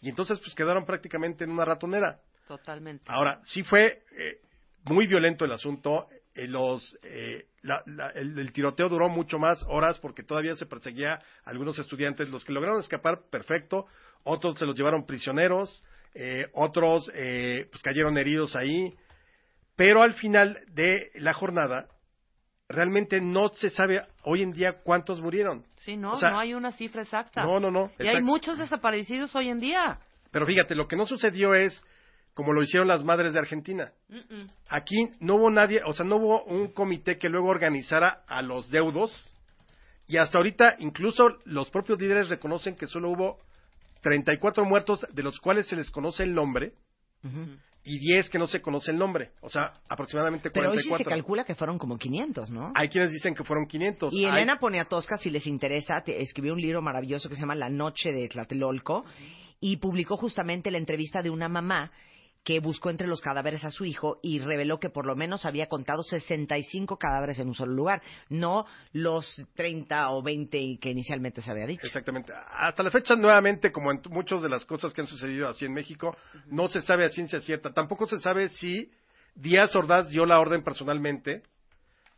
y 0.00 0.08
entonces 0.08 0.38
pues 0.40 0.54
quedaron 0.54 0.86
prácticamente 0.86 1.44
en 1.44 1.50
una 1.50 1.64
ratonera. 1.66 2.20
Totalmente. 2.50 3.04
Ahora, 3.06 3.40
sí 3.44 3.62
fue 3.62 4.02
eh, 4.18 4.40
muy 4.84 5.06
violento 5.06 5.44
el 5.44 5.52
asunto. 5.52 6.08
eh, 6.34 6.48
los, 6.48 6.96
eh, 7.04 7.46
la- 7.62 7.82
la- 7.86 8.10
el, 8.10 8.36
el 8.38 8.52
tiroteo 8.52 8.88
duró 8.88 9.08
mucho 9.08 9.38
más 9.38 9.62
horas 9.68 9.98
porque 10.00 10.24
todavía 10.24 10.56
se 10.56 10.66
perseguía 10.66 11.14
a 11.44 11.50
algunos 11.50 11.78
estudiantes. 11.78 12.28
Los 12.28 12.44
que 12.44 12.52
lograron 12.52 12.80
escapar, 12.80 13.20
perfecto. 13.30 13.86
Otros 14.24 14.58
se 14.58 14.66
los 14.66 14.76
llevaron 14.76 15.06
prisioneros. 15.06 15.84
eh, 16.14 16.48
otros 16.54 17.08
eh, 17.14 17.68
pues 17.70 17.82
cayeron 17.84 18.18
heridos 18.18 18.56
ahí. 18.56 18.94
Pero 19.76 20.02
al 20.02 20.14
final 20.14 20.58
de 20.72 21.08
la 21.14 21.32
jornada, 21.34 21.86
realmente 22.68 23.20
no 23.20 23.50
se 23.50 23.70
sabe 23.70 24.02
hoy 24.24 24.42
en 24.42 24.50
día 24.52 24.80
cuántos 24.82 25.20
murieron. 25.20 25.64
Sí, 25.76 25.96
no, 25.96 26.12
o 26.14 26.16
sea, 26.16 26.30
no 26.30 26.40
hay 26.40 26.54
una 26.54 26.72
cifra 26.72 27.02
exacta. 27.02 27.44
No, 27.44 27.60
no, 27.60 27.70
no. 27.70 27.92
Y 28.00 28.08
hay 28.08 28.22
muchos 28.22 28.58
desaparecidos 28.58 29.32
hoy 29.36 29.50
en 29.50 29.60
día. 29.60 30.00
Pero 30.32 30.46
fíjate, 30.46 30.74
lo 30.74 30.86
que 30.88 30.96
no 30.96 31.06
sucedió 31.06 31.54
es 31.54 31.80
como 32.34 32.52
lo 32.52 32.62
hicieron 32.62 32.88
las 32.88 33.04
madres 33.04 33.32
de 33.32 33.38
Argentina. 33.40 33.92
Aquí 34.68 35.08
no 35.20 35.34
hubo 35.36 35.50
nadie, 35.50 35.80
o 35.84 35.92
sea, 35.92 36.04
no 36.06 36.16
hubo 36.16 36.44
un 36.44 36.68
comité 36.72 37.18
que 37.18 37.28
luego 37.28 37.48
organizara 37.48 38.22
a 38.26 38.42
los 38.42 38.70
deudos. 38.70 39.12
Y 40.06 40.16
hasta 40.16 40.38
ahorita, 40.38 40.76
incluso 40.78 41.28
los 41.44 41.70
propios 41.70 42.00
líderes 42.00 42.28
reconocen 42.28 42.76
que 42.76 42.86
solo 42.86 43.10
hubo 43.10 43.38
34 44.02 44.64
muertos 44.64 45.06
de 45.12 45.22
los 45.22 45.38
cuales 45.40 45.66
se 45.68 45.76
les 45.76 45.90
conoce 45.90 46.22
el 46.22 46.34
nombre 46.34 46.72
y 47.84 47.98
10 47.98 48.30
que 48.30 48.38
no 48.38 48.46
se 48.46 48.60
conoce 48.62 48.90
el 48.90 48.98
nombre. 48.98 49.30
O 49.42 49.48
sea, 49.50 49.74
aproximadamente 49.88 50.50
Pero 50.50 50.70
hoy 50.70 50.78
sí 50.78 50.88
44. 50.88 51.04
se 51.04 51.10
calcula 51.10 51.44
que 51.44 51.54
fueron 51.54 51.78
como 51.78 51.96
500, 51.98 52.50
¿no? 52.50 52.72
Hay 52.74 52.88
quienes 52.88 53.12
dicen 53.12 53.34
que 53.34 53.44
fueron 53.44 53.66
500. 53.66 54.12
Y 54.12 54.24
Hay- 54.24 54.30
Elena 54.32 54.58
Poniatowska, 54.58 55.18
si 55.18 55.30
les 55.30 55.46
interesa, 55.46 56.00
te- 56.02 56.20
escribió 56.22 56.54
un 56.54 56.60
libro 56.60 56.80
maravilloso 56.82 57.28
que 57.28 57.34
se 57.34 57.42
llama 57.42 57.54
La 57.54 57.68
Noche 57.68 58.10
de 58.12 58.26
Tlatelolco 58.28 59.04
y 59.60 59.76
publicó 59.76 60.16
justamente 60.16 60.70
la 60.70 60.78
entrevista 60.78 61.20
de 61.22 61.30
una 61.30 61.48
mamá 61.48 61.90
que 62.44 62.58
buscó 62.60 62.90
entre 62.90 63.06
los 63.06 63.20
cadáveres 63.20 63.64
a 63.64 63.70
su 63.70 63.84
hijo 63.84 64.18
y 64.22 64.38
reveló 64.38 64.80
que 64.80 64.88
por 64.88 65.06
lo 65.06 65.14
menos 65.14 65.44
había 65.44 65.68
contado 65.68 66.02
65 66.02 66.96
cadáveres 66.96 67.38
en 67.38 67.48
un 67.48 67.54
solo 67.54 67.72
lugar, 67.72 68.02
no 68.28 68.66
los 68.92 69.44
30 69.54 70.10
o 70.10 70.22
20 70.22 70.78
que 70.80 70.90
inicialmente 70.90 71.42
se 71.42 71.50
había 71.50 71.66
dicho. 71.66 71.86
Exactamente. 71.86 72.32
Hasta 72.52 72.82
la 72.82 72.90
fecha, 72.90 73.14
nuevamente, 73.16 73.70
como 73.70 73.90
en 73.90 74.00
muchas 74.10 74.42
de 74.42 74.48
las 74.48 74.64
cosas 74.64 74.94
que 74.94 75.02
han 75.02 75.06
sucedido 75.06 75.48
así 75.48 75.66
en 75.66 75.74
México, 75.74 76.16
no 76.46 76.68
se 76.68 76.80
sabe 76.80 77.04
a 77.04 77.10
ciencia 77.10 77.40
cierta. 77.40 77.72
Tampoco 77.72 78.06
se 78.06 78.18
sabe 78.20 78.48
si 78.48 78.90
Díaz 79.34 79.74
Ordaz 79.76 80.08
dio 80.08 80.24
la 80.24 80.40
orden 80.40 80.62
personalmente. 80.62 81.42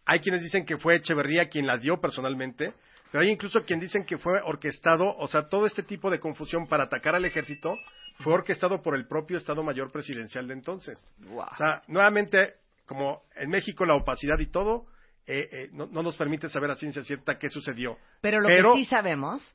Hay 0.05 0.21
quienes 0.21 0.43
dicen 0.43 0.65
que 0.65 0.79
fue 0.79 0.97
Echeverría 0.97 1.49
quien 1.49 1.67
la 1.67 1.79
dio 1.79 2.01
personalmente, 2.01 2.75
pero 3.11 3.25
hay 3.25 3.31
incluso 3.31 3.63
quien 3.65 3.81
dicen 3.81 4.05
que 4.05 4.19
fue 4.19 4.41
orquestado, 4.45 5.15
o 5.17 5.29
sea, 5.29 5.49
todo 5.49 5.67
este 5.67 5.83
tipo 5.83 6.11
de 6.11 6.19
confusión 6.19 6.67
para 6.67 6.85
atacar 6.85 7.15
al 7.15 7.25
ejército 7.25 7.77
fue 8.21 8.35
orquestado 8.35 8.83
por 8.83 8.97
el 8.97 9.07
propio 9.07 9.37
Estado 9.37 9.63
Mayor 9.63 9.91
Presidencial 9.91 10.47
de 10.47 10.55
entonces. 10.55 11.15
O 11.35 11.57
sea, 11.57 11.83
nuevamente, 11.89 12.55
como 12.87 13.23
en 13.37 13.51
México 13.51 13.85
la 13.85 13.95
opacidad 13.95 14.39
y 14.39 14.47
todo, 14.47 14.87
eh, 15.27 15.49
eh, 15.53 15.69
no, 15.73 15.87
no 15.87 16.03
nos 16.03 16.17
permite 16.17 16.49
saber 16.49 16.71
a 16.71 16.75
ciencia 16.75 17.03
cierta 17.03 17.39
qué 17.39 17.49
sucedió. 17.49 17.97
Pero 18.21 18.41
lo 18.41 18.49
Pero- 18.49 18.73
que 18.75 18.81
sí 18.81 18.85
sabemos 18.87 19.55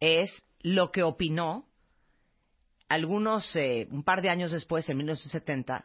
es 0.00 0.30
lo 0.62 0.90
que 0.90 1.02
opinó 1.02 1.66
algunos, 2.88 3.54
eh, 3.56 3.88
un 3.90 4.02
par 4.04 4.22
de 4.22 4.28
años 4.28 4.52
después, 4.52 4.88
en 4.88 4.96
1970, 4.98 5.84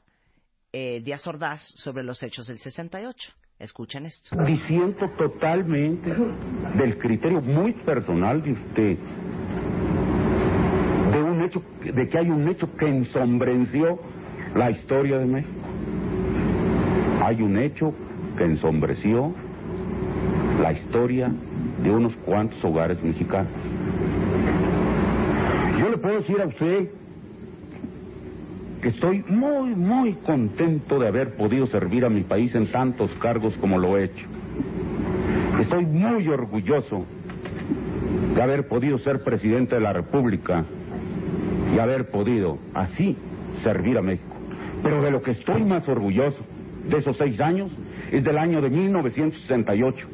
eh, 0.74 1.02
Díaz 1.04 1.26
Ordaz 1.28 1.62
sobre 1.78 2.04
los 2.04 2.22
hechos 2.24 2.48
del 2.48 2.60
68. 2.60 3.32
Escuchen 3.58 4.06
esto. 4.06 4.36
Disiento 4.46 5.10
totalmente 5.18 6.14
del 6.76 6.98
criterio 6.98 7.42
muy 7.42 7.74
personal 7.84 8.42
de 8.42 8.52
usted, 8.54 8.98
de 11.84 12.10
que 12.10 12.18
hay 12.18 12.30
un 12.30 12.48
hecho 12.48 12.76
que 12.78 12.88
ensombreció 12.88 14.00
la 14.56 14.72
historia 14.72 15.18
de 15.18 15.26
México. 15.26 15.54
Hay 17.24 17.42
un 17.42 17.58
hecho 17.58 17.94
que 18.38 18.46
ensombreció 18.46 19.34
la 20.62 20.74
historia 20.74 21.32
de 21.84 21.92
unos 21.92 22.16
cuantos 22.26 22.64
hogares 22.64 23.02
mexicanos. 23.04 23.52
Yo 25.80 25.90
le 25.90 25.98
puedo 25.98 26.20
decir 26.20 26.42
a 26.42 26.48
usted 26.48 26.90
que 28.82 28.90
estoy 28.90 29.24
muy, 29.28 29.76
muy 29.76 30.14
contento 30.14 31.00
de 31.00 31.08
haber 31.08 31.36
podido 31.36 31.68
servir 31.68 32.06
a 32.06 32.10
mi 32.10 32.22
país 32.22 32.54
en 32.56 32.72
tantos 32.72 33.12
cargos 33.22 33.54
como 33.58 33.78
lo 33.78 33.98
he 33.98 34.06
hecho. 34.06 34.26
Estoy 35.60 35.86
muy 35.86 36.28
orgulloso 36.28 37.06
de 38.34 38.42
haber 38.42 38.68
podido 38.68 38.98
ser 39.00 39.24
presidente 39.24 39.76
de 39.76 39.82
la 39.82 39.92
República 39.92 40.64
y 41.74 41.80
haber 41.80 42.10
podido 42.10 42.58
así 42.74 43.16
servir 43.64 43.98
a 43.98 44.02
México. 44.02 44.36
Pero 44.84 45.02
de 45.02 45.12
lo 45.12 45.22
que 45.22 45.32
estoy 45.32 45.64
más 45.64 45.88
orgulloso 45.88 46.40
de 46.90 46.98
esos 46.98 47.18
seis 47.18 47.40
años 47.40 47.72
es 48.12 48.24
del 48.24 48.38
año 48.38 48.62
de 48.62 48.70
1968, 48.70 50.08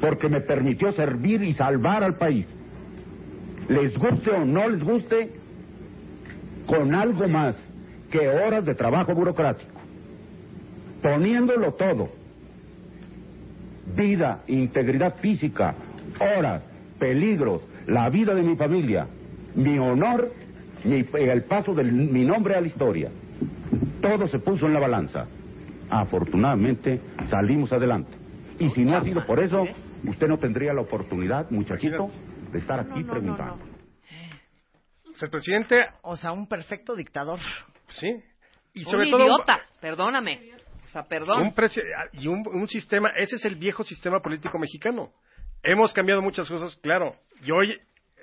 porque 0.00 0.28
me 0.28 0.40
permitió 0.40 0.92
servir 0.92 1.42
y 1.42 1.52
salvar 1.54 2.02
al 2.02 2.16
país. 2.16 2.46
Les 3.68 3.96
guste 3.96 4.30
o 4.30 4.44
no 4.44 4.68
les 4.68 4.82
guste, 4.82 5.30
con 6.66 6.94
algo 6.94 7.28
más 7.28 7.54
que 8.10 8.28
horas 8.28 8.64
de 8.64 8.74
trabajo 8.74 9.14
burocrático, 9.14 9.80
poniéndolo 11.02 11.74
todo, 11.74 12.08
vida, 13.96 14.42
integridad 14.48 15.16
física, 15.16 15.74
horas, 16.20 16.62
peligros, 16.98 17.62
la 17.86 18.08
vida 18.08 18.34
de 18.34 18.42
mi 18.42 18.56
familia, 18.56 19.06
mi 19.54 19.78
honor, 19.78 20.32
mi- 20.84 21.04
el 21.14 21.44
paso 21.44 21.74
de 21.74 21.84
mi 21.84 22.24
nombre 22.24 22.54
a 22.56 22.60
la 22.60 22.66
historia. 22.66 23.10
Todo 24.00 24.28
se 24.28 24.38
puso 24.38 24.66
en 24.66 24.74
la 24.74 24.80
balanza. 24.80 25.26
Afortunadamente 25.90 27.00
salimos 27.30 27.72
adelante. 27.72 28.10
Y 28.58 28.70
si 28.70 28.84
no 28.84 28.96
ha 28.96 29.04
sido 29.04 29.24
por 29.26 29.42
eso, 29.42 29.64
usted 30.04 30.26
no 30.28 30.38
tendría 30.38 30.72
la 30.72 30.80
oportunidad, 30.80 31.50
muchachito, 31.50 32.08
de 32.52 32.58
estar 32.58 32.80
aquí 32.80 33.02
preguntando. 33.04 33.58
Pues 35.04 35.22
el 35.22 35.30
presidente, 35.30 35.86
O 36.02 36.16
sea, 36.16 36.32
un 36.32 36.46
perfecto 36.46 36.94
dictador. 36.94 37.38
sí, 37.88 38.22
y 38.74 38.80
Un 38.84 38.90
sobre 38.90 39.10
todo 39.10 39.24
idiota, 39.24 39.60
perdóname. 39.80 40.52
O 40.84 40.88
sea, 40.88 41.04
perdón. 41.04 41.42
un 41.42 41.54
presi- 41.54 41.82
y 42.12 42.28
un, 42.28 42.44
un 42.46 42.66
sistema, 42.68 43.10
ese 43.16 43.36
es 43.36 43.44
el 43.44 43.56
viejo 43.56 43.82
sistema 43.84 44.20
político 44.20 44.58
mexicano. 44.58 45.10
Hemos 45.62 45.92
cambiado 45.92 46.22
muchas 46.22 46.48
cosas, 46.48 46.76
claro, 46.82 47.16
y 47.44 47.50
hoy 47.50 47.78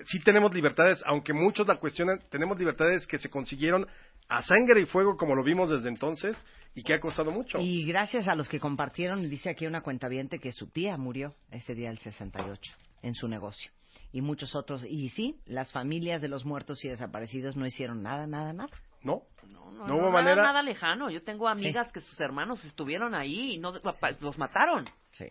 sí 0.06 0.20
tenemos 0.22 0.54
libertades, 0.54 1.02
aunque 1.06 1.34
muchos 1.34 1.68
la 1.68 1.78
cuestionan, 1.78 2.20
tenemos 2.30 2.58
libertades 2.58 3.08
que 3.08 3.20
se 3.20 3.30
consiguieron 3.30 3.88
a 4.30 4.42
sangre 4.42 4.82
y 4.82 4.86
fuego 4.86 5.18
como 5.18 5.36
lo 5.36 5.44
vimos 5.44 5.70
desde 5.70 5.90
entonces 5.90 6.44
y 6.76 6.84
que 6.84 6.94
ha 6.94 7.00
costado 7.00 7.32
mucho. 7.32 7.60
Y 7.60 7.86
gracias 7.86 8.28
a 8.28 8.36
los 8.36 8.48
que 8.48 8.60
compartieron, 8.60 9.30
dice 9.30 9.50
aquí 9.50 9.68
una 9.68 9.82
cuentaviente 9.82 10.40
que 10.40 10.52
su 10.52 10.68
tía 10.68 10.98
murió 10.98 11.36
ese 11.52 11.76
día 11.76 11.90
del 11.90 12.00
68 12.00 12.74
en 13.02 13.14
su 13.14 13.28
negocio. 13.28 13.72
Y 14.12 14.22
muchos 14.22 14.56
otros. 14.56 14.86
Y 14.88 15.10
sí, 15.10 15.40
las 15.46 15.72
familias 15.72 16.22
de 16.22 16.28
los 16.28 16.46
muertos 16.46 16.84
y 16.86 16.88
desaparecidos 16.88 17.56
no 17.56 17.66
hicieron 17.66 18.04
nada, 18.04 18.28
nada, 18.28 18.54
nada. 18.54 18.70
¿No? 19.02 19.24
No, 19.48 19.72
no, 19.72 19.88
No 19.88 19.96
hubo 19.96 20.04
no, 20.04 20.12
manera. 20.12 20.36
Nada, 20.36 20.48
nada 20.50 20.62
lejano. 20.62 21.10
Yo 21.10 21.24
tengo 21.24 21.48
amigas 21.48 21.92
que 21.92 22.00
sus 22.00 22.20
hermanos 22.20 22.64
estuvieron 22.64 23.16
ahí 23.16 23.56
y 23.56 23.58
no 23.60 23.74
los 24.20 24.38
mataron. 24.38 24.86
Sí. 25.12 25.26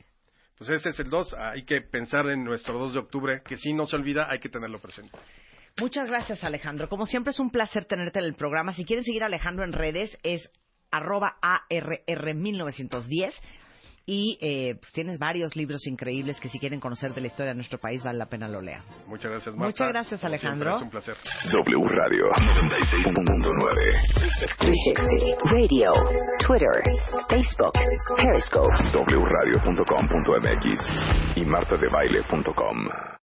Pues 0.65 0.79
ese 0.79 0.91
es 0.91 1.01
el 1.01 1.11
2, 1.11 1.35
hay 1.35 1.65
que 1.65 1.81
pensar 1.81 2.29
en 2.29 2.45
nuestro 2.45 2.79
2 2.79 2.93
de 2.93 3.01
octubre, 3.01 3.43
que 3.45 3.57
si 3.57 3.73
no 3.73 3.85
se 3.85 3.97
olvida, 3.97 4.29
hay 4.31 4.39
que 4.39 4.49
tenerlo 4.49 4.79
presente. 4.79 5.19
Muchas 5.81 6.07
gracias, 6.07 6.45
Alejandro. 6.45 6.89
Como 6.89 7.05
siempre 7.05 7.33
es 7.33 7.41
un 7.41 7.51
placer 7.51 7.87
tenerte 7.87 8.21
en 8.21 8.27
el 8.27 8.35
programa. 8.35 8.73
Si 8.73 8.85
quieren 8.85 9.05
seguir 9.05 9.25
a 9.25 9.27
Alejandro 9.27 9.65
en 9.65 9.73
redes, 9.73 10.17
es 10.23 10.49
arroba 10.93 11.37
ARR1910. 11.43 13.35
Y 14.05 14.39
eh, 14.41 14.75
pues 14.81 14.93
tienes 14.93 15.19
varios 15.19 15.55
libros 15.55 15.87
increíbles 15.87 16.41
que 16.41 16.49
si 16.49 16.59
quieren 16.59 16.81
conocer 16.81 17.15
de 17.15 17.21
la 17.21 17.29
historia 17.29 17.51
de 17.53 17.57
nuestro 17.57 17.79
país 17.79 18.03
vale 18.03 18.19
la 18.19 18.27
pena 18.27 18.49
lo 18.49 18.61
lean. 18.61 18.83
Muchas 19.07 19.31
gracias, 19.31 19.55
Marta. 19.55 19.67
Muchas 19.67 19.89
gracias, 19.89 20.21
Como 20.21 20.37
siempre, 20.39 20.69
Alejandro. 20.69 20.77
Es 20.77 20.83
un 20.83 20.91
placer. 20.91 21.17
W 21.53 21.89
Radio 21.89 22.25
96.9. 22.33 24.03
360 24.59 25.03
Radio, 25.45 25.93
Twitter, 26.47 26.83
Facebook, 27.29 27.73
Periscope. 28.17 28.75
wradio.com.mx 29.23 30.67
y 31.37 31.45
martadebaile.com. 31.45 33.13